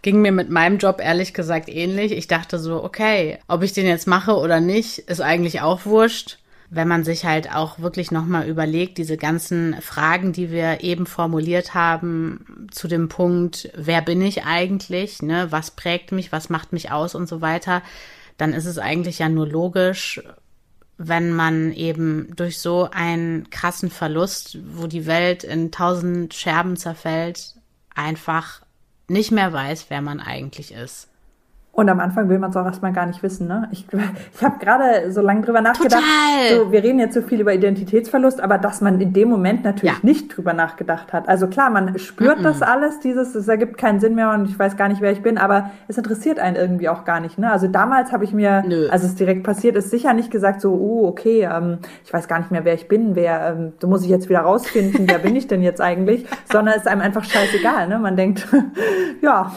Ging 0.02 0.20
mir 0.20 0.32
mit 0.32 0.50
meinem 0.50 0.78
Job 0.78 1.00
ehrlich 1.02 1.34
gesagt 1.34 1.68
ähnlich. 1.68 2.12
Ich 2.12 2.28
dachte 2.28 2.58
so, 2.58 2.84
okay, 2.84 3.38
ob 3.48 3.62
ich 3.62 3.72
den 3.72 3.86
jetzt 3.86 4.06
mache 4.06 4.36
oder 4.36 4.60
nicht, 4.60 4.98
ist 4.98 5.20
eigentlich 5.20 5.62
auch 5.62 5.84
wurscht 5.84 6.38
wenn 6.74 6.88
man 6.88 7.04
sich 7.04 7.26
halt 7.26 7.54
auch 7.54 7.80
wirklich 7.80 8.10
nochmal 8.10 8.48
überlegt, 8.48 8.96
diese 8.96 9.18
ganzen 9.18 9.78
Fragen, 9.82 10.32
die 10.32 10.50
wir 10.50 10.82
eben 10.82 11.04
formuliert 11.04 11.74
haben, 11.74 12.66
zu 12.70 12.88
dem 12.88 13.10
Punkt, 13.10 13.70
wer 13.76 14.00
bin 14.00 14.22
ich 14.22 14.44
eigentlich, 14.44 15.20
ne, 15.20 15.48
was 15.50 15.72
prägt 15.72 16.12
mich, 16.12 16.32
was 16.32 16.48
macht 16.48 16.72
mich 16.72 16.90
aus 16.90 17.14
und 17.14 17.28
so 17.28 17.42
weiter, 17.42 17.82
dann 18.38 18.54
ist 18.54 18.64
es 18.64 18.78
eigentlich 18.78 19.18
ja 19.18 19.28
nur 19.28 19.46
logisch, 19.46 20.22
wenn 20.96 21.34
man 21.34 21.72
eben 21.72 22.34
durch 22.36 22.58
so 22.58 22.88
einen 22.90 23.50
krassen 23.50 23.90
Verlust, 23.90 24.56
wo 24.64 24.86
die 24.86 25.04
Welt 25.04 25.44
in 25.44 25.72
tausend 25.72 26.32
Scherben 26.32 26.78
zerfällt, 26.78 27.54
einfach 27.94 28.62
nicht 29.08 29.30
mehr 29.30 29.52
weiß, 29.52 29.86
wer 29.90 30.00
man 30.00 30.20
eigentlich 30.20 30.72
ist. 30.72 31.11
Und 31.74 31.88
am 31.88 32.00
Anfang 32.00 32.28
will 32.28 32.38
man 32.38 32.50
es 32.50 32.56
auch 32.56 32.66
erstmal 32.66 32.92
gar 32.92 33.06
nicht 33.06 33.22
wissen. 33.22 33.48
Ne? 33.48 33.66
Ich, 33.72 33.86
ich 34.34 34.44
habe 34.44 34.58
gerade 34.58 35.10
so 35.10 35.22
lange 35.22 35.40
drüber 35.40 35.62
nachgedacht. 35.62 36.02
Total. 36.02 36.64
So, 36.66 36.70
wir 36.70 36.82
reden 36.82 36.98
jetzt 36.98 37.14
so 37.14 37.22
viel 37.22 37.40
über 37.40 37.54
Identitätsverlust, 37.54 38.42
aber 38.42 38.58
dass 38.58 38.82
man 38.82 39.00
in 39.00 39.14
dem 39.14 39.30
Moment 39.30 39.64
natürlich 39.64 39.94
ja. 39.94 40.00
nicht 40.02 40.36
drüber 40.36 40.52
nachgedacht 40.52 41.14
hat. 41.14 41.30
Also 41.30 41.46
klar, 41.46 41.70
man 41.70 41.98
spürt 41.98 42.38
mm 42.38 42.40
-mm. 42.40 42.44
das 42.44 42.60
alles, 42.60 43.00
dieses, 43.00 43.34
es 43.34 43.48
ergibt 43.48 43.78
keinen 43.78 44.00
Sinn 44.00 44.14
mehr 44.14 44.32
und 44.32 44.50
ich 44.50 44.58
weiß 44.58 44.76
gar 44.76 44.88
nicht, 44.88 45.00
wer 45.00 45.12
ich 45.12 45.22
bin, 45.22 45.38
aber 45.38 45.70
es 45.88 45.96
interessiert 45.96 46.38
einen 46.38 46.56
irgendwie 46.56 46.90
auch 46.90 47.06
gar 47.06 47.20
nicht. 47.20 47.38
Ne? 47.38 47.50
Also 47.50 47.68
damals 47.68 48.12
habe 48.12 48.24
ich 48.24 48.34
mir, 48.34 48.62
Nö. 48.66 48.88
als 48.90 49.02
es 49.02 49.14
direkt 49.14 49.42
passiert 49.42 49.74
ist, 49.74 49.90
sicher 49.90 50.12
nicht 50.12 50.30
gesagt 50.30 50.60
so, 50.60 50.74
oh, 50.74 51.06
okay, 51.08 51.48
ähm, 51.50 51.78
ich 52.04 52.12
weiß 52.12 52.28
gar 52.28 52.38
nicht 52.38 52.50
mehr, 52.50 52.66
wer 52.66 52.74
ich 52.74 52.86
bin, 52.86 53.16
wer, 53.16 53.54
ähm, 53.56 53.72
da 53.80 53.86
muss 53.86 54.02
ich 54.02 54.10
jetzt 54.10 54.28
wieder 54.28 54.40
rausfinden, 54.40 55.08
wer 55.08 55.18
bin 55.20 55.34
ich 55.36 55.46
denn 55.46 55.62
jetzt 55.62 55.80
eigentlich, 55.80 56.26
sondern 56.52 56.74
es 56.74 56.82
ist 56.82 56.88
einem 56.88 57.00
einfach 57.00 57.24
scheißegal. 57.24 57.88
Ne? 57.88 57.98
Man 57.98 58.14
denkt, 58.14 58.46
ja, 59.22 59.50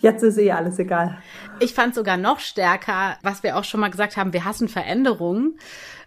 jetzt 0.00 0.22
ist 0.22 0.36
eh 0.36 0.52
alles 0.52 0.78
egal. 0.78 1.16
Ich 1.60 1.74
fand 1.74 1.94
sogar 1.94 2.16
noch 2.16 2.40
stärker, 2.40 3.18
was 3.22 3.42
wir 3.42 3.56
auch 3.56 3.64
schon 3.64 3.80
mal 3.80 3.90
gesagt 3.90 4.16
haben, 4.16 4.32
wir 4.32 4.44
hassen 4.44 4.68
Veränderungen. 4.68 5.58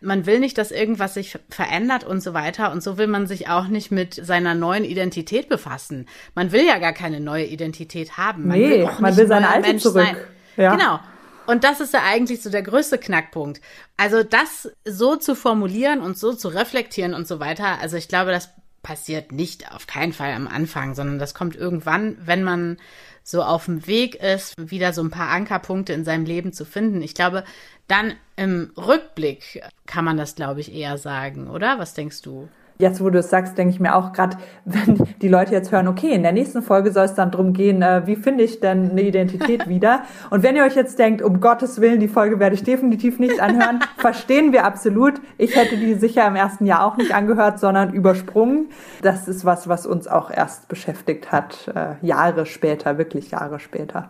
Man 0.01 0.25
will 0.25 0.39
nicht, 0.39 0.57
dass 0.57 0.71
irgendwas 0.71 1.15
sich 1.15 1.37
verändert 1.49 2.03
und 2.03 2.21
so 2.21 2.33
weiter. 2.33 2.71
Und 2.71 2.81
so 2.83 2.97
will 2.97 3.07
man 3.07 3.27
sich 3.27 3.49
auch 3.49 3.67
nicht 3.67 3.91
mit 3.91 4.13
seiner 4.13 4.55
neuen 4.55 4.83
Identität 4.83 5.49
befassen. 5.49 6.07
Man 6.35 6.51
will 6.51 6.65
ja 6.65 6.77
gar 6.77 6.93
keine 6.93 7.19
neue 7.19 7.45
Identität 7.45 8.17
haben. 8.17 8.47
Man 8.47 8.59
nee, 8.59 8.69
will 8.69 8.85
auch 8.85 8.99
man 8.99 9.17
will 9.17 9.27
seine 9.27 9.49
alte 9.49 9.67
Mensch 9.67 9.83
zurück. 9.83 10.05
Sein. 10.05 10.17
Ja. 10.57 10.75
Genau. 10.75 10.99
Und 11.47 11.63
das 11.63 11.79
ist 11.79 11.93
ja 11.93 12.01
eigentlich 12.03 12.43
so 12.43 12.51
der 12.51 12.61
größte 12.61 12.99
Knackpunkt. 12.99 13.59
Also 13.97 14.21
das 14.21 14.69
so 14.85 15.15
zu 15.15 15.35
formulieren 15.35 15.99
und 15.99 16.17
so 16.17 16.33
zu 16.33 16.47
reflektieren 16.49 17.15
und 17.15 17.27
so 17.27 17.39
weiter. 17.39 17.79
Also 17.81 17.97
ich 17.97 18.07
glaube, 18.07 18.31
das 18.31 18.49
passiert 18.83 19.31
nicht 19.31 19.71
auf 19.73 19.87
keinen 19.87 20.13
Fall 20.13 20.33
am 20.33 20.47
Anfang, 20.47 20.95
sondern 20.95 21.19
das 21.19 21.33
kommt 21.33 21.55
irgendwann, 21.55 22.17
wenn 22.21 22.43
man 22.43 22.77
so 23.29 23.43
auf 23.43 23.65
dem 23.65 23.85
Weg 23.85 24.15
ist, 24.15 24.55
wieder 24.57 24.91
so 24.91 25.03
ein 25.03 25.11
paar 25.11 25.29
Ankerpunkte 25.29 25.93
in 25.93 26.03
seinem 26.03 26.25
Leben 26.25 26.51
zu 26.51 26.65
finden. 26.65 27.03
Ich 27.03 27.13
glaube, 27.13 27.43
dann 27.87 28.13
im 28.35 28.71
Rückblick 28.75 29.61
kann 29.85 30.03
man 30.03 30.17
das, 30.17 30.33
glaube 30.33 30.61
ich, 30.61 30.73
eher 30.73 30.97
sagen, 30.97 31.47
oder? 31.47 31.77
Was 31.77 31.93
denkst 31.93 32.23
du? 32.23 32.49
Jetzt, 32.81 33.03
wo 33.03 33.09
du 33.09 33.19
es 33.19 33.29
sagst, 33.29 33.57
denke 33.57 33.73
ich 33.73 33.81
mir 33.81 33.93
auch 33.93 34.13
gerade, 34.13 34.37
wenn 34.65 35.05
die 35.21 35.27
Leute 35.27 35.51
jetzt 35.51 35.69
hören, 35.69 35.89
okay, 35.89 36.13
in 36.13 36.23
der 36.23 36.31
nächsten 36.31 36.61
Folge 36.61 36.93
soll 36.93 37.03
es 37.03 37.13
dann 37.13 37.29
drum 37.29 37.51
gehen, 37.51 37.81
äh, 37.81 38.03
wie 38.05 38.15
finde 38.15 38.45
ich 38.45 38.61
denn 38.61 38.91
eine 38.91 39.01
Identität 39.01 39.67
wieder? 39.67 40.03
Und 40.29 40.43
wenn 40.43 40.55
ihr 40.55 40.63
euch 40.63 40.75
jetzt 40.75 40.97
denkt, 40.97 41.21
um 41.21 41.41
Gottes 41.41 41.81
Willen, 41.81 41.99
die 41.99 42.07
Folge 42.07 42.39
werde 42.39 42.55
ich 42.55 42.63
definitiv 42.63 43.19
nicht 43.19 43.41
anhören, 43.41 43.81
verstehen 43.97 44.53
wir 44.53 44.63
absolut. 44.63 45.15
Ich 45.37 45.57
hätte 45.57 45.75
die 45.75 45.95
sicher 45.95 46.25
im 46.25 46.37
ersten 46.37 46.65
Jahr 46.65 46.85
auch 46.85 46.95
nicht 46.95 47.13
angehört, 47.13 47.59
sondern 47.59 47.93
übersprungen. 47.93 48.69
Das 49.01 49.27
ist 49.27 49.43
was, 49.43 49.67
was 49.67 49.85
uns 49.85 50.07
auch 50.07 50.31
erst 50.31 50.69
beschäftigt 50.69 51.33
hat, 51.33 51.69
äh, 51.75 51.95
Jahre 52.05 52.45
später, 52.45 52.97
wirklich 52.97 53.31
Jahre 53.31 53.59
später. 53.59 54.09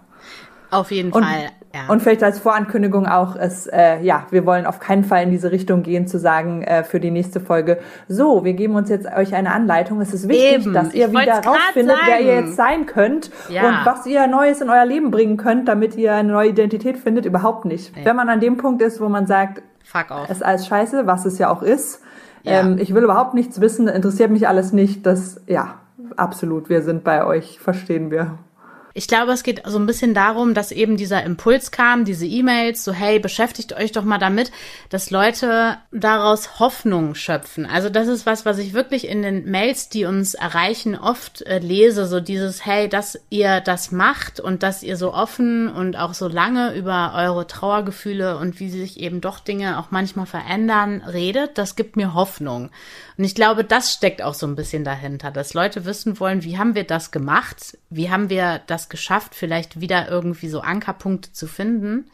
Auf 0.72 0.92
jeden 0.92 1.12
und, 1.12 1.24
Fall. 1.24 1.50
Ja. 1.74 1.82
Und 1.88 2.02
vielleicht 2.02 2.24
als 2.24 2.40
Vorankündigung 2.40 3.06
auch, 3.06 3.36
es, 3.36 3.68
äh, 3.68 4.02
ja, 4.02 4.26
wir 4.32 4.46
wollen 4.46 4.66
auf 4.66 4.80
keinen 4.80 5.04
Fall 5.04 5.24
in 5.24 5.30
diese 5.30 5.52
Richtung 5.52 5.84
gehen, 5.84 6.08
zu 6.08 6.18
sagen 6.18 6.64
äh, 6.64 6.84
für 6.84 7.00
die 7.00 7.12
nächste 7.12 7.40
Folge, 7.40 7.80
so, 8.08 8.44
wir 8.44 8.54
geben 8.54 8.76
uns 8.76 8.90
jetzt 8.90 9.06
euch 9.06 9.36
eine 9.36 9.52
Anleitung. 9.52 10.02
Es 10.02 10.14
ist 10.14 10.28
wichtig, 10.28 10.66
Eben. 10.66 10.74
dass 10.74 10.94
ihr 10.94 11.08
ich 11.08 11.12
wieder 11.12 11.44
rausfindet, 11.46 11.98
wer 12.06 12.22
ihr 12.22 12.36
jetzt 12.42 12.56
sein 12.56 12.88
könnt 12.88 13.30
ja. 13.50 13.68
und 13.68 13.86
was 13.86 14.06
ihr 14.08 14.26
Neues 14.28 14.62
in 14.62 14.70
euer 14.70 14.86
Leben 14.86 15.12
bringen 15.12 15.38
könnt, 15.38 15.68
damit 15.68 15.96
ihr 15.96 16.14
eine 16.14 16.32
neue 16.32 16.50
Identität 16.50 16.98
findet. 16.98 17.26
Überhaupt 17.26 17.66
nicht. 17.66 17.96
Ja. 17.96 18.06
Wenn 18.06 18.16
man 18.16 18.30
an 18.30 18.40
dem 18.40 18.58
Punkt 18.58 18.82
ist, 18.82 19.00
wo 19.00 19.08
man 19.08 19.28
sagt, 19.28 19.62
Fuck 19.84 20.10
off. 20.10 20.30
ist 20.30 20.44
alles 20.44 20.66
scheiße, 20.66 21.06
was 21.06 21.26
es 21.26 21.38
ja 21.38 21.52
auch 21.52 21.62
ist. 21.62 22.02
Ja. 22.44 22.62
Ähm, 22.62 22.78
ich 22.80 22.96
will 22.96 23.04
überhaupt 23.04 23.36
nichts 23.36 23.62
wissen, 23.62 23.88
interessiert 23.88 24.32
mich 24.32 24.48
alles 24.48 24.74
nicht. 24.74 25.06
Das, 25.06 25.42
ja, 25.46 25.76
absolut, 26.16 26.70
wir 26.70 26.82
sind 26.82 27.04
bei 27.04 27.24
euch, 27.26 27.60
verstehen 27.60 28.10
wir. 28.10 28.40
Ich 29.00 29.08
glaube, 29.08 29.32
es 29.32 29.44
geht 29.44 29.62
so 29.66 29.80
ein 29.80 29.86
bisschen 29.86 30.14
darum, 30.14 30.54
dass 30.54 30.74
eben 30.74 30.98
dieser 30.98 31.24
Impuls 31.24 31.72
kam, 31.72 32.04
diese 32.04 32.26
E-Mails, 32.26 32.84
so 32.84 32.92
hey, 32.92 33.18
beschäftigt 33.18 33.72
euch 33.72 33.94
doch 33.94 34.04
mal 34.04 34.18
damit, 34.18 34.52
dass 34.90 35.10
Leute 35.10 35.78
daraus 35.94 36.60
Hoffnung 36.60 37.16
schöpfen. 37.16 37.66
Also 37.66 37.90
das 37.90 38.10
ist 38.10 38.26
was, 38.26 38.46
was 38.46 38.58
ich 38.58 38.74
wirklich 38.74 39.08
in 39.08 39.22
den 39.22 39.50
Mails, 39.50 39.88
die 39.88 40.04
uns 40.04 40.34
erreichen, 40.34 40.98
oft 40.98 41.44
äh, 41.44 41.60
lese, 41.60 42.08
so 42.08 42.20
dieses 42.20 42.66
hey, 42.66 42.90
dass 42.90 43.18
ihr 43.30 43.62
das 43.62 43.94
macht 43.94 44.42
und 44.42 44.64
dass 44.64 44.84
ihr 44.84 44.98
so 44.98 45.14
offen 45.14 45.70
und 45.70 45.96
auch 45.96 46.14
so 46.14 46.28
lange 46.28 46.76
über 46.76 47.14
eure 47.16 47.48
Trauergefühle 47.48 48.38
und 48.38 48.60
wie 48.60 48.70
sich 48.70 49.00
eben 49.00 49.22
doch 49.22 49.40
Dinge 49.40 49.80
auch 49.80 49.92
manchmal 49.92 50.26
verändern 50.26 51.04
redet, 51.04 51.58
das 51.58 51.78
gibt 51.78 51.96
mir 51.96 52.14
Hoffnung. 52.14 52.70
Und 53.18 53.24
ich 53.24 53.36
glaube, 53.36 53.64
das 53.64 53.94
steckt 53.94 54.22
auch 54.22 54.34
so 54.34 54.46
ein 54.46 54.56
bisschen 54.56 54.84
dahinter, 54.84 55.32
dass 55.32 55.54
Leute 55.54 55.86
wissen 55.86 56.20
wollen, 56.20 56.44
wie 56.44 56.58
haben 56.58 56.76
wir 56.76 56.86
das 56.86 57.12
gemacht? 57.12 57.78
Wie 57.90 58.10
haben 58.10 58.30
wir 58.30 58.62
das 58.68 58.89
geschafft, 58.90 59.36
vielleicht 59.36 59.82
wieder 59.82 60.10
irgendwie 60.10 60.50
so 60.50 60.62
Ankerpunkte 60.62 61.32
zu 61.32 61.48
finden, 61.48 62.10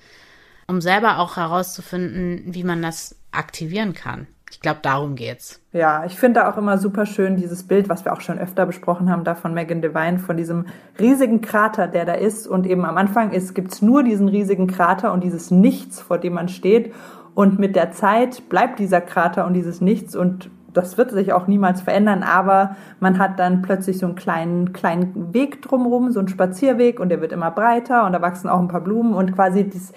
um 0.68 0.82
selber 0.82 1.20
auch 1.20 1.38
herauszufinden, 1.38 2.44
wie 2.46 2.64
man 2.64 2.82
das 2.82 3.16
aktivieren 3.32 3.94
kann. 3.94 4.28
Ich 4.52 4.62
glaube, 4.62 4.80
darum 4.82 5.16
geht's. 5.16 5.62
Ja, 5.74 6.06
ich 6.06 6.18
finde 6.18 6.48
auch 6.48 6.58
immer 6.58 6.78
super 6.78 7.06
schön 7.06 7.36
dieses 7.36 7.68
Bild, 7.68 7.90
was 7.90 8.06
wir 8.06 8.14
auch 8.14 8.22
schon 8.22 8.40
öfter 8.40 8.66
besprochen 8.66 9.10
haben, 9.10 9.24
da 9.24 9.36
von 9.36 9.54
Megan 9.54 9.82
Devine, 9.82 10.20
von 10.20 10.38
diesem 10.38 10.68
riesigen 11.00 11.42
Krater, 11.42 11.88
der 11.88 12.06
da 12.06 12.14
ist. 12.14 12.48
Und 12.48 12.66
eben 12.66 12.86
am 12.86 12.98
Anfang 12.98 13.32
ist, 13.32 13.54
gibt's 13.54 13.82
nur 13.82 14.04
diesen 14.04 14.30
riesigen 14.30 14.68
Krater 14.68 15.12
und 15.14 15.24
dieses 15.24 15.52
Nichts, 15.52 16.00
vor 16.00 16.20
dem 16.20 16.34
man 16.34 16.48
steht. 16.48 16.94
Und 17.34 17.60
mit 17.60 17.76
der 17.76 17.92
Zeit 17.92 18.48
bleibt 18.48 18.80
dieser 18.80 19.02
Krater 19.02 19.46
und 19.46 19.56
dieses 19.56 19.82
Nichts 19.82 20.16
und 20.16 20.50
das 20.76 20.98
wird 20.98 21.12
sich 21.12 21.34
auch 21.34 21.48
niemals 21.48 21.82
verändern, 21.82 22.24
aber 22.24 22.76
man 23.00 23.18
hat 23.18 23.40
dann 23.40 23.62
plötzlich 23.62 23.98
so 23.98 24.06
einen 24.06 24.16
kleinen, 24.16 24.74
kleinen 24.74 25.34
Weg 25.34 25.62
drumherum, 25.62 26.12
so 26.12 26.20
einen 26.20 26.28
Spazierweg 26.28 27.00
und 27.00 27.10
der 27.10 27.22
wird 27.22 27.32
immer 27.32 27.52
breiter 27.52 28.06
und 28.06 28.14
da 28.14 28.22
wachsen 28.22 28.50
auch 28.50 28.60
ein 28.60 28.68
paar 28.68 28.82
Blumen 28.82 29.14
und 29.14 29.34
quasi 29.34 29.64
dies, 29.64 29.94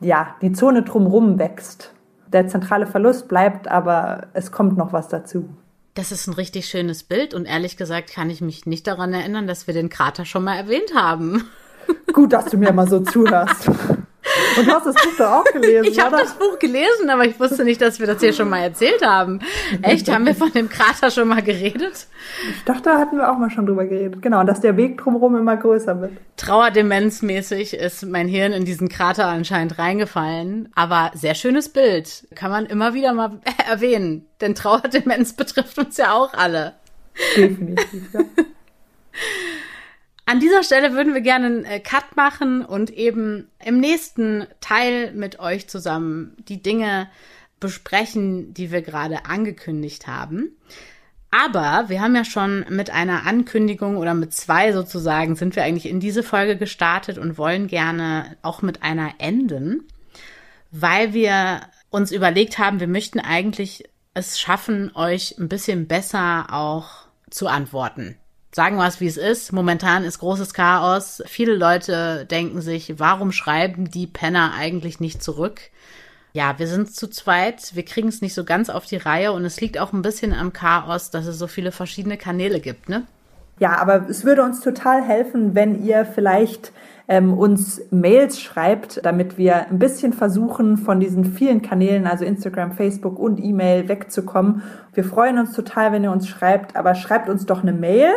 ja, 0.00 0.34
die 0.40 0.52
Zone 0.52 0.82
drumherum 0.82 1.38
wächst. 1.38 1.92
Der 2.32 2.46
zentrale 2.46 2.86
Verlust 2.86 3.28
bleibt, 3.28 3.68
aber 3.68 4.28
es 4.34 4.52
kommt 4.52 4.76
noch 4.76 4.92
was 4.92 5.08
dazu. 5.08 5.48
Das 5.94 6.12
ist 6.12 6.28
ein 6.28 6.34
richtig 6.34 6.66
schönes 6.66 7.02
Bild 7.02 7.34
und 7.34 7.46
ehrlich 7.46 7.76
gesagt 7.76 8.12
kann 8.14 8.30
ich 8.30 8.40
mich 8.40 8.66
nicht 8.66 8.86
daran 8.86 9.12
erinnern, 9.12 9.48
dass 9.48 9.66
wir 9.66 9.74
den 9.74 9.88
Krater 9.88 10.24
schon 10.24 10.44
mal 10.44 10.56
erwähnt 10.56 10.94
haben. 10.94 11.44
Gut, 12.12 12.32
dass 12.32 12.46
du 12.46 12.56
mir 12.56 12.72
mal 12.72 12.88
so 12.88 13.00
zuhörst. 13.00 13.70
Und 14.58 14.66
du 14.66 14.72
hast 14.72 14.86
das 14.86 14.94
Buch 14.94 15.16
doch 15.18 15.30
auch 15.30 15.44
gelesen, 15.44 15.88
Ich 15.90 16.00
habe 16.00 16.16
das 16.16 16.34
Buch 16.34 16.58
gelesen, 16.58 17.10
aber 17.10 17.24
ich 17.24 17.38
wusste 17.38 17.64
nicht, 17.64 17.80
dass 17.80 18.00
wir 18.00 18.06
das 18.06 18.20
hier 18.20 18.32
schon 18.32 18.48
mal 18.48 18.60
erzählt 18.60 19.04
haben. 19.04 19.40
Echt? 19.82 20.10
Haben 20.10 20.26
wir 20.26 20.34
von 20.34 20.52
dem 20.52 20.68
Krater 20.68 21.10
schon 21.10 21.28
mal 21.28 21.42
geredet? 21.42 22.06
Ich 22.56 22.64
dachte, 22.64 22.82
da 22.84 22.98
hatten 22.98 23.16
wir 23.16 23.30
auch 23.30 23.38
mal 23.38 23.50
schon 23.50 23.66
drüber 23.66 23.84
geredet. 23.84 24.22
Genau, 24.22 24.44
dass 24.44 24.60
der 24.60 24.76
Weg 24.76 24.98
drumherum 24.98 25.36
immer 25.36 25.56
größer 25.56 26.00
wird. 26.00 26.12
Trauerdemenzmäßig 26.36 27.74
ist 27.74 28.06
mein 28.06 28.28
Hirn 28.28 28.52
in 28.52 28.64
diesen 28.64 28.88
Krater 28.88 29.26
anscheinend 29.26 29.78
reingefallen. 29.78 30.70
Aber 30.74 31.10
sehr 31.14 31.34
schönes 31.34 31.68
Bild. 31.68 32.26
Kann 32.34 32.50
man 32.50 32.66
immer 32.66 32.94
wieder 32.94 33.12
mal 33.12 33.40
erwähnen. 33.68 34.26
Denn 34.40 34.54
Trauerdemenz 34.54 35.32
betrifft 35.36 35.78
uns 35.78 35.96
ja 35.96 36.12
auch 36.12 36.34
alle. 36.34 36.74
Definitiv, 37.36 38.12
ja. 38.12 38.20
An 40.30 40.38
dieser 40.38 40.62
Stelle 40.62 40.92
würden 40.92 41.12
wir 41.12 41.22
gerne 41.22 41.46
einen 41.46 41.64
äh, 41.64 41.80
Cut 41.80 42.14
machen 42.14 42.64
und 42.64 42.90
eben 42.90 43.48
im 43.64 43.80
nächsten 43.80 44.46
Teil 44.60 45.10
mit 45.10 45.40
euch 45.40 45.66
zusammen 45.66 46.36
die 46.48 46.62
Dinge 46.62 47.08
besprechen, 47.58 48.54
die 48.54 48.70
wir 48.70 48.80
gerade 48.82 49.24
angekündigt 49.24 50.06
haben. 50.06 50.56
Aber 51.32 51.88
wir 51.88 52.00
haben 52.00 52.14
ja 52.14 52.24
schon 52.24 52.64
mit 52.68 52.90
einer 52.90 53.26
Ankündigung 53.26 53.96
oder 53.96 54.14
mit 54.14 54.32
zwei 54.32 54.72
sozusagen 54.72 55.34
sind 55.34 55.56
wir 55.56 55.64
eigentlich 55.64 55.90
in 55.90 55.98
diese 55.98 56.22
Folge 56.22 56.56
gestartet 56.56 57.18
und 57.18 57.36
wollen 57.36 57.66
gerne 57.66 58.36
auch 58.42 58.62
mit 58.62 58.84
einer 58.84 59.14
enden, 59.18 59.82
weil 60.70 61.12
wir 61.12 61.62
uns 61.90 62.12
überlegt 62.12 62.56
haben, 62.56 62.78
wir 62.78 62.86
möchten 62.86 63.18
eigentlich 63.18 63.82
es 64.14 64.38
schaffen, 64.38 64.94
euch 64.94 65.38
ein 65.40 65.48
bisschen 65.48 65.88
besser 65.88 66.46
auch 66.52 67.08
zu 67.30 67.48
antworten 67.48 68.16
sagen 68.60 68.76
wir 68.76 68.86
es, 68.86 69.00
wie 69.00 69.06
es 69.06 69.16
ist. 69.16 69.54
Momentan 69.54 70.04
ist 70.04 70.18
großes 70.18 70.52
Chaos. 70.52 71.22
Viele 71.24 71.54
Leute 71.54 72.26
denken 72.26 72.60
sich, 72.60 72.98
warum 72.98 73.32
schreiben 73.32 73.90
die 73.90 74.06
Penner 74.06 74.52
eigentlich 74.54 75.00
nicht 75.00 75.22
zurück? 75.22 75.62
Ja, 76.34 76.58
wir 76.58 76.66
sind 76.66 76.94
zu 76.94 77.08
zweit. 77.08 77.74
Wir 77.74 77.86
kriegen 77.86 78.08
es 78.08 78.20
nicht 78.20 78.34
so 78.34 78.44
ganz 78.44 78.68
auf 78.68 78.84
die 78.84 78.98
Reihe 78.98 79.32
und 79.32 79.46
es 79.46 79.62
liegt 79.62 79.78
auch 79.78 79.94
ein 79.94 80.02
bisschen 80.02 80.34
am 80.34 80.52
Chaos, 80.52 81.10
dass 81.10 81.24
es 81.24 81.38
so 81.38 81.46
viele 81.46 81.72
verschiedene 81.72 82.18
Kanäle 82.18 82.60
gibt, 82.60 82.90
ne? 82.90 83.04
Ja, 83.60 83.78
aber 83.78 84.10
es 84.10 84.26
würde 84.26 84.42
uns 84.42 84.60
total 84.60 85.00
helfen, 85.00 85.54
wenn 85.54 85.82
ihr 85.82 86.04
vielleicht 86.04 86.72
ähm, 87.08 87.32
uns 87.32 87.80
Mails 87.90 88.42
schreibt, 88.42 89.00
damit 89.06 89.38
wir 89.38 89.68
ein 89.68 89.78
bisschen 89.78 90.12
versuchen, 90.12 90.76
von 90.76 91.00
diesen 91.00 91.24
vielen 91.24 91.62
Kanälen, 91.62 92.06
also 92.06 92.26
Instagram, 92.26 92.72
Facebook 92.72 93.18
und 93.18 93.42
E-Mail 93.42 93.88
wegzukommen. 93.88 94.62
Wir 94.92 95.04
freuen 95.04 95.38
uns 95.38 95.52
total, 95.52 95.92
wenn 95.92 96.04
ihr 96.04 96.12
uns 96.12 96.28
schreibt, 96.28 96.76
aber 96.76 96.94
schreibt 96.94 97.30
uns 97.30 97.46
doch 97.46 97.62
eine 97.62 97.72
Mail 97.72 98.12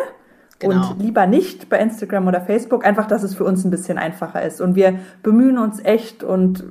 Genau. 0.63 0.91
Und 0.91 1.01
lieber 1.01 1.27
nicht 1.27 1.69
bei 1.69 1.79
Instagram 1.79 2.27
oder 2.27 2.41
Facebook, 2.41 2.85
einfach, 2.85 3.07
dass 3.07 3.23
es 3.23 3.35
für 3.35 3.43
uns 3.43 3.63
ein 3.63 3.71
bisschen 3.71 3.97
einfacher 3.97 4.41
ist. 4.41 4.61
Und 4.61 4.75
wir 4.75 4.99
bemühen 5.21 5.57
uns 5.57 5.79
echt 5.83 6.23
und 6.23 6.63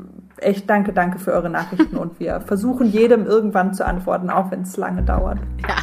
echt 0.43 0.69
danke, 0.69 0.93
danke 0.93 1.19
für 1.19 1.33
eure 1.33 1.51
Nachrichten 1.51 1.97
und 1.97 2.19
wir 2.21 2.41
versuchen 2.41 2.91
jedem 2.91 3.27
irgendwann 3.27 3.75
zu 3.75 3.87
antworten, 3.87 4.31
auch 4.31 4.51
wenn 4.51 4.63
es 4.63 4.77
lange 4.77 5.03
dauert. 5.03 5.39
Ja, 5.69 5.77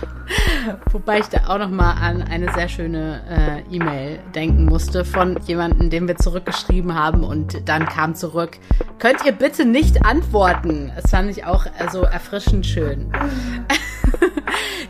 wobei 0.92 1.20
ich 1.20 1.28
da 1.28 1.48
auch 1.48 1.58
noch 1.58 1.70
mal 1.70 1.94
an 1.94 2.22
eine 2.22 2.52
sehr 2.54 2.68
schöne 2.68 3.22
äh, 3.30 3.76
E-Mail 3.76 4.20
denken 4.36 4.66
musste 4.66 5.06
von 5.06 5.38
jemandem, 5.46 5.90
dem 5.90 6.08
wir 6.08 6.18
zurückgeschrieben 6.18 6.96
haben 6.96 7.24
und 7.24 7.68
dann 7.68 7.86
kam 7.86 8.16
zurück, 8.16 8.58
könnt 9.00 9.26
ihr 9.26 9.32
bitte 9.32 9.66
nicht 9.66 10.06
antworten? 10.06 10.92
Das 10.96 11.12
fand 11.12 11.30
ich 11.30 11.46
auch 11.46 11.66
also 11.80 12.02
erfrischend 12.02 12.66
schön. 12.66 13.12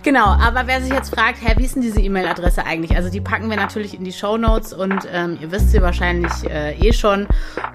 Genau, 0.03 0.25
aber 0.25 0.67
wer 0.67 0.81
sich 0.81 0.91
jetzt 0.91 1.13
fragt, 1.13 1.39
hä, 1.41 1.53
wie 1.57 1.65
ist 1.65 1.75
denn 1.75 1.81
diese 1.81 1.99
E-Mail-Adresse 1.99 2.65
eigentlich? 2.65 2.95
Also 2.95 3.09
die 3.09 3.21
packen 3.21 3.49
wir 3.49 3.57
natürlich 3.57 3.97
in 3.97 4.03
die 4.03 4.11
Show 4.11 4.37
Notes 4.37 4.73
und 4.73 5.07
ähm, 5.11 5.37
ihr 5.41 5.51
wisst 5.51 5.71
sie 5.71 5.81
wahrscheinlich 5.81 6.31
äh, 6.49 6.73
eh 6.75 6.93
schon. 6.93 7.27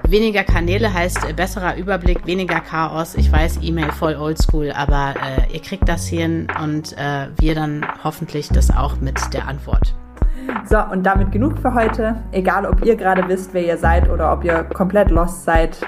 Weniger 0.09 0.45
Kanäle 0.45 0.93
heißt 0.93 1.29
äh, 1.29 1.33
besserer 1.33 1.77
Überblick, 1.77 2.27
weniger 2.27 2.61
Chaos. 2.61 3.15
Ich 3.15 3.31
weiß, 3.31 3.61
E-Mail 3.63 3.93
voll 3.93 4.17
oldschool, 4.17 4.73
aber 4.73 5.15
äh, 5.23 5.53
ihr 5.53 5.61
kriegt 5.61 5.89
das 5.89 6.07
hin 6.07 6.49
und 6.63 6.97
äh, 6.99 7.29
wir 7.39 7.55
dann 7.55 7.87
hoffentlich 8.03 8.49
das 8.49 8.71
auch 8.71 8.97
mit 9.01 9.19
der 9.33 9.49
Antwort. 9.49 9.95
So, 10.69 10.79
und 10.79 11.05
damit 11.05 11.33
genug 11.33 11.59
für 11.59 11.75
heute. 11.75 12.23
Egal, 12.33 12.67
ob 12.67 12.85
ihr 12.85 12.97
gerade 12.97 13.27
wisst, 13.29 13.55
wer 13.55 13.65
ihr 13.65 13.79
seid 13.79 14.09
oder 14.09 14.33
ob 14.33 14.45
ihr 14.45 14.65
komplett 14.65 15.11
lost 15.11 15.45
seid, 15.45 15.79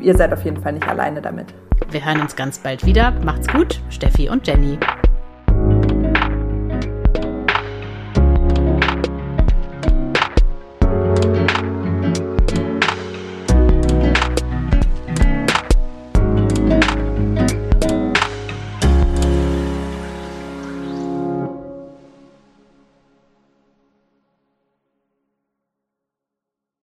ihr 0.00 0.16
seid 0.16 0.32
auf 0.32 0.44
jeden 0.44 0.60
Fall 0.60 0.72
nicht 0.72 0.88
alleine 0.88 1.20
damit. 1.20 1.54
Wir 1.90 2.04
hören 2.04 2.20
uns 2.20 2.36
ganz 2.36 2.58
bald 2.58 2.84
wieder. 2.84 3.12
Macht's 3.24 3.48
gut, 3.48 3.80
Steffi 3.90 4.28
und 4.28 4.46
Jenny. 4.46 4.78